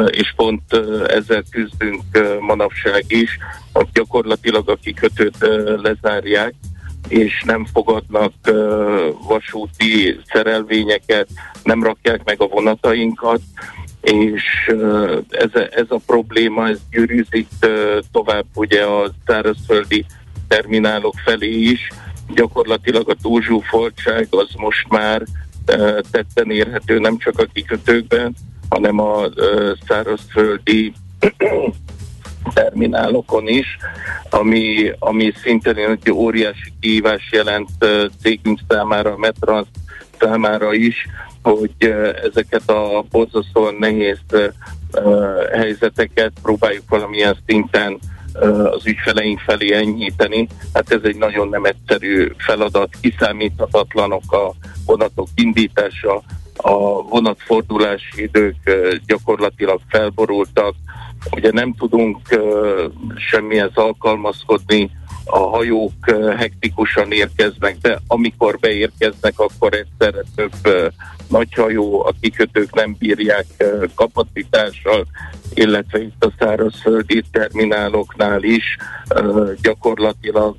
[0.07, 0.63] és pont
[1.07, 2.03] ezzel küzdünk
[2.41, 3.39] manapság is,
[3.73, 5.37] hogy gyakorlatilag a kikötőt
[5.83, 6.55] lezárják,
[7.09, 8.33] és nem fogadnak
[9.29, 11.29] vasúti szerelvényeket,
[11.63, 13.41] nem rakják meg a vonatainkat,
[14.05, 14.43] és
[15.31, 17.49] ez a, ez a probléma, ez gyűrűzik
[18.13, 20.05] tovább ugye a szárazföldi
[20.49, 21.89] terminálok felé is.
[22.35, 25.23] Gyakorlatilag a túlzsúfoltság az most már
[26.11, 28.35] tetten érhető nem csak a kikötőkben,
[28.69, 29.25] hanem a
[29.87, 30.93] szárazföldi
[32.55, 33.77] terminálokon is,
[34.31, 37.69] ami, ami szintén egy óriási kihívás jelent
[38.23, 39.67] cégünk számára, a Metrans
[40.19, 41.07] számára is,
[41.45, 44.19] hogy ezeket a borzasztóan nehéz
[45.53, 47.99] helyzeteket próbáljuk valamilyen szinten
[48.65, 50.49] az ügyfeleink felé enyhíteni.
[50.73, 54.53] Hát ez egy nagyon nem egyszerű feladat, kiszámíthatatlanok a
[54.87, 56.23] vonatok indítása,
[56.57, 58.57] a vonatfordulási idők
[59.07, 60.75] gyakorlatilag felborultak,
[61.31, 62.19] ugye nem tudunk
[63.17, 64.91] semmihez alkalmazkodni,
[65.25, 70.93] a hajók hektikusan érkeznek be, amikor beérkeznek, akkor egyszerre több
[71.29, 73.47] nagy hajó, a kikötők nem bírják
[73.95, 75.07] kapacitással,
[75.55, 78.77] illetve itt a szárazföldi termináloknál is
[79.63, 80.57] gyakorlatilag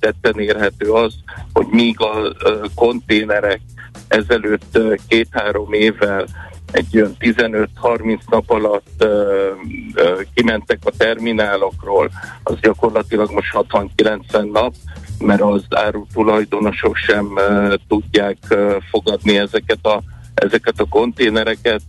[0.00, 1.14] tetten érhető az,
[1.52, 2.34] hogy míg a
[2.74, 3.60] konténerek
[4.08, 6.26] ezelőtt két-három évvel
[6.70, 9.50] egy olyan 15-30 nap alatt ö,
[9.94, 12.10] ö, kimentek a terminálokról,
[12.42, 13.50] az gyakorlatilag most
[13.96, 14.74] 60-90 nap,
[15.18, 20.02] mert az áru tulajdonosok sem ö, tudják ö, fogadni ezeket a,
[20.34, 21.80] ezeket a konténereket,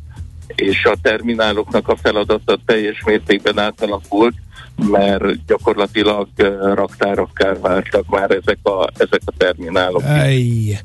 [0.55, 4.35] és a termináloknak a feladata teljes mértékben átalakult,
[4.75, 6.27] mert gyakorlatilag
[6.73, 10.03] raktárokká vártak már ezek a, ezek a terminálok.
[10.05, 10.79] Ej.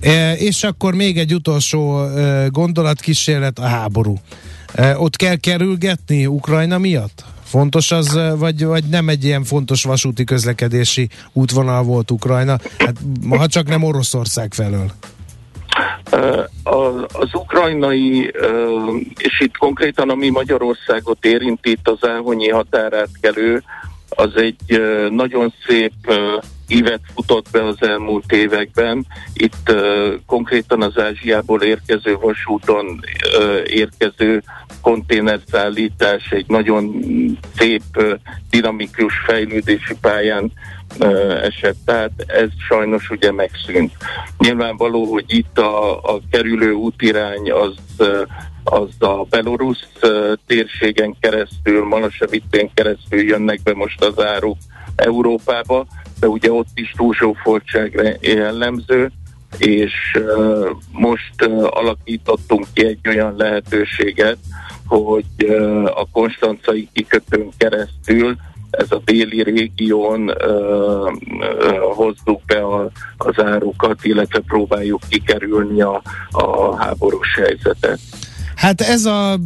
[0.00, 4.14] E, és akkor még egy utolsó e, gondolatkísérlet, a háború.
[4.74, 7.24] E, ott kell kerülgetni Ukrajna miatt?
[7.44, 12.58] Fontos az, vagy, vagy nem egy ilyen fontos vasúti közlekedési útvonal volt Ukrajna?
[12.78, 12.96] Hát,
[13.28, 14.90] ha csak nem Oroszország felől.
[17.12, 18.32] Az ukrajnai,
[19.16, 23.62] és itt konkrétan ami Magyarországot érint, itt az Áhonyi határátkelő,
[24.18, 25.92] az egy nagyon szép
[26.66, 29.06] évet futott be az elmúlt években.
[29.32, 29.72] Itt
[30.26, 33.00] konkrétan az Ázsiából érkező vasúton
[33.66, 34.42] érkező
[34.80, 37.02] konténerszállítás egy nagyon
[37.56, 37.82] szép,
[38.50, 40.52] dinamikus fejlődési pályán
[41.42, 41.76] esett.
[41.84, 43.92] Tehát ez sajnos ugye megszűnt.
[44.38, 47.74] Nyilvánvaló, hogy itt a, a kerülő útirány az
[48.70, 49.88] az a belorusz
[50.46, 54.56] térségen keresztül, Malasevitén keresztül jönnek be most az áruk
[54.96, 55.86] Európába,
[56.20, 59.10] de ugye ott is túlzsófoltság jellemző,
[59.58, 59.92] és
[60.92, 64.38] most alakítottunk ki egy olyan lehetőséget,
[64.86, 65.24] hogy
[65.94, 68.36] a konstancai kikötőn keresztül
[68.70, 70.32] ez a déli régión
[71.94, 72.64] hozzuk be
[73.16, 77.98] az árukat, illetve próbáljuk kikerülni a, a háborús helyzetet.
[78.58, 79.38] Hát ez a,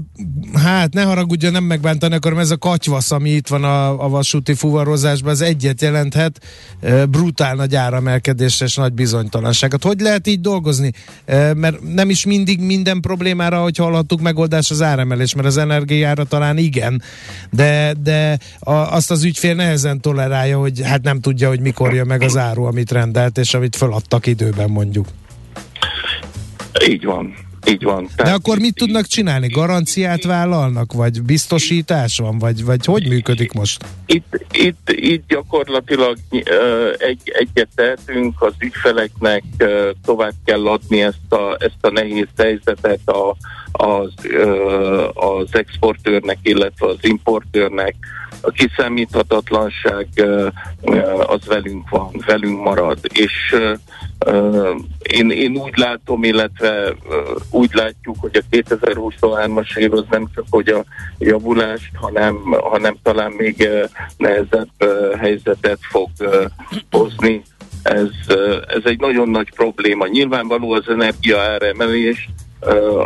[0.54, 4.54] hát ne haragudja, nem megbántani akarom, ez a katyvasz, ami itt van a, a vasúti
[4.54, 6.40] fuvarozásban, ez egyet jelenthet,
[6.80, 9.82] e, brutál nagy áramelkedés és nagy bizonytalanságot.
[9.82, 10.92] Hogy lehet így dolgozni?
[11.24, 16.24] E, mert nem is mindig minden problémára, hogy hallhattuk, megoldás az áremelés, mert az energiára
[16.24, 17.02] talán igen,
[17.50, 22.06] de, de a, azt az ügyfél nehezen tolerálja, hogy hát nem tudja, hogy mikor jön
[22.06, 25.06] meg az áru, amit rendelt, és amit föladtak időben mondjuk.
[26.88, 27.50] Így van.
[27.66, 28.08] Így van.
[28.16, 29.48] De akkor mit tudnak csinálni?
[29.48, 30.92] Garanciát vállalnak?
[30.92, 32.38] Vagy biztosítás van?
[32.38, 33.84] Vagy, vagy hogy működik most?
[34.06, 36.16] Itt, itt, itt gyakorlatilag
[36.98, 39.42] egy, egyet tehetünk, az ügyfeleknek
[40.04, 43.36] tovább kell adni ezt a, ezt a nehéz helyzetet a,
[43.72, 44.12] az,
[45.14, 47.94] az exportőrnek, illetve az importőrnek.
[48.44, 50.08] A kiszámíthatatlanság
[51.26, 52.98] az velünk van, velünk marad.
[53.12, 53.56] És
[55.02, 56.94] én, én úgy látom, illetve
[57.50, 60.84] úgy látjuk, hogy a 2023-as év az nem csak hogy a
[61.18, 63.68] javulást, hanem, hanem talán még
[64.16, 64.70] nehezebb
[65.18, 66.08] helyzetet fog
[66.90, 67.42] hozni.
[67.82, 68.08] Ez,
[68.66, 70.06] ez egy nagyon nagy probléma.
[70.06, 72.28] Nyilvánvaló az energia áremelés,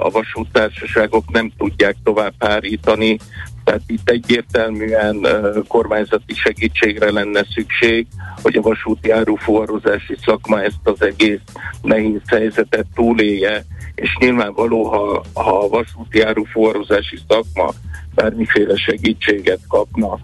[0.01, 3.18] a vasútársaságok nem tudják tovább hárítani,
[3.67, 5.27] tehát itt egyértelműen
[5.69, 8.07] kormányzati segítségre lenne szükség,
[8.43, 11.41] hogy a vasúti árufuvarozási szakma ezt az egész
[11.83, 13.64] nehéz helyzetet túlélje,
[13.95, 17.73] és nyilvánvaló, ha, ha a vasúti árufuvarozási szakma
[18.14, 20.19] bármiféle segítséget kapna,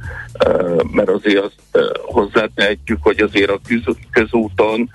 [0.92, 3.60] mert azért azt hozzátehetjük, hogy azért a
[4.10, 4.90] közúton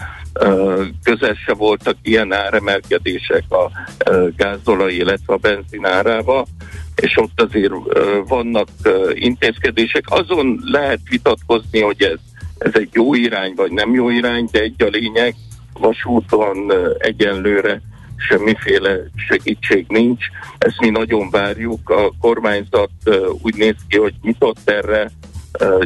[1.03, 3.71] közel se voltak ilyen áremelkedések a
[4.35, 6.45] gázolai, illetve a benzin árába,
[6.95, 7.73] és ott azért
[8.27, 8.67] vannak
[9.13, 10.03] intézkedések.
[10.05, 12.19] Azon lehet vitatkozni, hogy ez,
[12.57, 15.35] ez egy jó irány, vagy nem jó irány, de egy a lényeg,
[15.73, 17.81] vasúton egyenlőre
[18.17, 18.97] semmiféle
[19.29, 20.25] segítség nincs.
[20.57, 21.89] Ezt mi nagyon várjuk.
[21.89, 22.89] A kormányzat
[23.41, 25.11] úgy néz ki, hogy nyitott erre,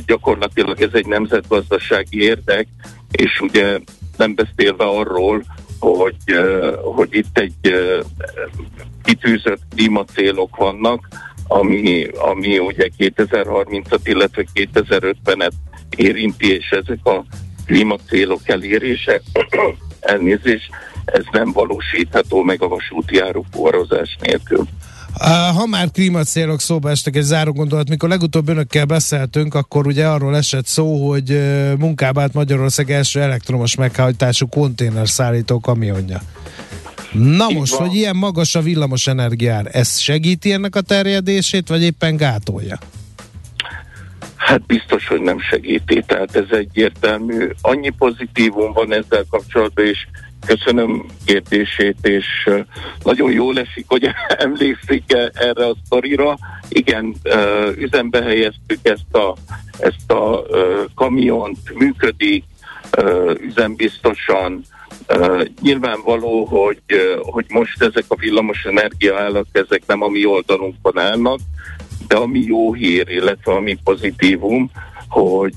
[0.05, 2.67] gyakorlatilag ez egy nemzetgazdasági érdek,
[3.11, 3.79] és ugye
[4.18, 5.43] nem beszélve arról,
[5.80, 6.16] hogy,
[6.84, 7.74] hogy itt egy
[9.03, 11.07] kitűzött klímacélok vannak,
[11.47, 15.51] ami, ami ugye 2030-at, illetve 2050-et
[15.95, 17.26] érinti, és ezek a
[17.66, 19.22] klímacélok elérése,
[19.99, 20.70] elnézés,
[21.05, 24.66] ez nem valósítható meg a vasúti áruforrozás nélkül.
[25.30, 30.36] Ha már klímacélok szóba estek egy záró gondolat, mikor legutóbb önökkel beszéltünk, akkor ugye arról
[30.36, 31.41] esett szó, hogy
[31.78, 36.22] munkába állt Magyarország első elektromos meghajtású konténer szállító kamionja.
[37.11, 37.88] Na Így most, van.
[37.88, 42.78] hogy ilyen magas a villamos energiár, ez segíti ennek a terjedését, vagy éppen gátolja?
[44.36, 47.49] Hát biztos, hogy nem segíti, tehát ez egyértelmű.
[47.61, 50.07] Annyi pozitívum van ezzel kapcsolatban, és
[50.45, 52.49] köszönöm kérdését, és
[53.03, 54.07] nagyon jól esik, hogy
[54.45, 56.37] emlékszik erre a sztorira.
[56.69, 57.15] Igen,
[57.77, 59.35] üzembe helyeztük ezt a,
[59.79, 60.45] ezt a
[60.95, 62.43] kamiont, működik,
[63.41, 64.63] üzembiztosan,
[65.61, 66.81] nyilvánvaló, hogy,
[67.19, 71.39] hogy most ezek a villamos energiaállak, ezek nem a mi oldalunkon állnak,
[72.07, 74.71] de ami jó hír, illetve ami pozitívum,
[75.07, 75.53] hogy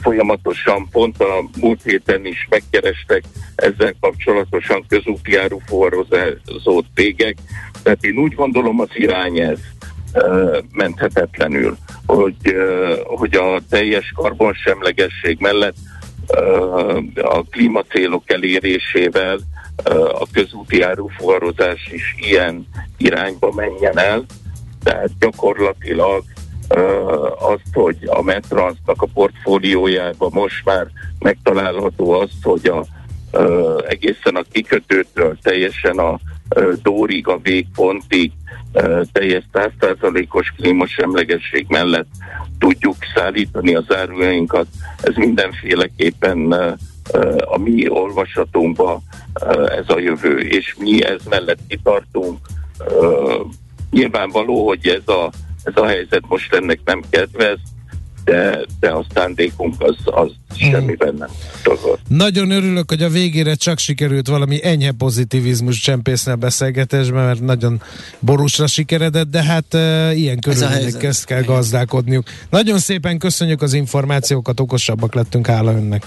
[0.00, 3.22] folyamatosan pont a múlt héten is megkerestek
[3.54, 7.36] ezzel kapcsolatosan közúti áruforrozó cégek.
[7.82, 9.58] Tehát én úgy gondolom az irány ez
[10.72, 11.76] menthetetlenül,
[12.06, 12.56] hogy,
[13.04, 15.76] hogy a teljes karbonsemlegesség mellett
[17.14, 19.38] a klímacélok elérésével
[20.12, 24.24] a közúti áruforrozás is ilyen irányba menjen el.
[24.82, 26.22] Tehát gyakorlatilag
[27.38, 30.86] azt, hogy a Metransznak a portfóliójában most már
[31.18, 32.84] megtalálható az, hogy a,
[33.88, 36.18] egészen a kikötőtől teljesen a
[36.82, 38.32] Dórig, a végpontig
[39.12, 42.08] teljes 100%-os klímasemlegesség mellett
[42.58, 44.66] tudjuk szállítani az árujainkat.
[45.02, 46.52] Ez mindenféleképpen
[47.44, 49.02] a mi olvasatunkban
[49.66, 52.38] ez a jövő, és mi ez mellett kitartunk.
[53.90, 55.30] Nyilvánvaló, hogy ez a,
[55.68, 57.58] ez a helyzet most ennek nem kedvez,
[58.24, 60.70] de, de a szándékunk az, az hmm.
[60.70, 61.28] semmiben nem
[61.62, 61.98] tagad.
[62.08, 67.82] Nagyon örülök, hogy a végére csak sikerült valami enyhe pozitivizmus csempészni a beszélgetésben, mert nagyon
[68.18, 71.54] borúsra sikeredett, de hát e, ilyen körülményekkel kell Igen.
[71.54, 72.24] gazdálkodniuk.
[72.50, 76.02] Nagyon szépen köszönjük az információkat, okosabbak lettünk, hála önnek.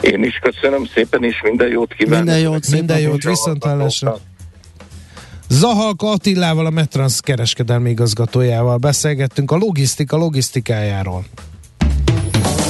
[0.00, 2.24] Én is köszönöm szépen, és minden jót kívánok.
[2.24, 4.18] Minden jót, minden jót, viszont hallásra.
[5.52, 11.24] Zahalka Attilával, a Metrans kereskedelmi igazgatójával beszélgettünk a logisztika logisztikájáról.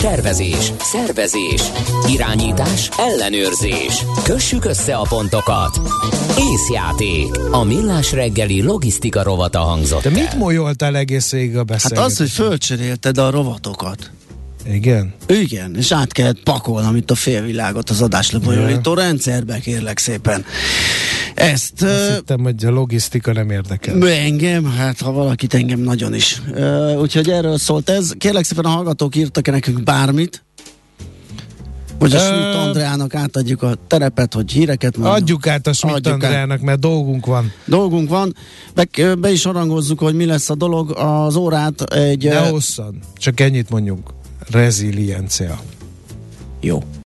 [0.00, 1.62] Tervezés, szervezés,
[2.08, 4.04] irányítás, ellenőrzés.
[4.22, 5.80] Kössük össze a pontokat.
[6.38, 7.26] Észjáték.
[7.50, 11.98] A millás reggeli logisztika rovata hangzott De mit molyoltál egész végig a beszélgetés?
[11.98, 14.10] Hát az, hogy fölcserélted a rovatokat.
[14.70, 15.14] Igen?
[15.26, 20.44] Igen, és át kellett pakolnom itt a félvilágot az adáslebonyolító rendszerbe, kérlek szépen.
[21.34, 21.82] Ezt...
[21.82, 24.08] Azt uh, hittem, hogy a logisztika nem érdekel.
[24.08, 26.42] Engem, hát ha valakit engem nagyon is.
[26.54, 28.12] Uh, úgyhogy erről szólt ez.
[28.18, 30.44] Kérlek szépen a hallgatók írtak-e nekünk bármit?
[31.98, 35.22] Vagy a Schmidt Andreának átadjuk a terepet, hogy híreket mondjuk.
[35.22, 37.52] Adjuk át a Schmidt Andreának, mert dolgunk van.
[37.64, 38.36] Dolgunk van.
[38.74, 40.90] Be, be is harangozzuk, hogy mi lesz a dolog.
[40.96, 42.24] Az órát egy...
[42.24, 44.14] Ne hosszan, csak ennyit mondjuk.
[44.50, 45.60] Reziliencia.
[46.60, 46.82] Jó.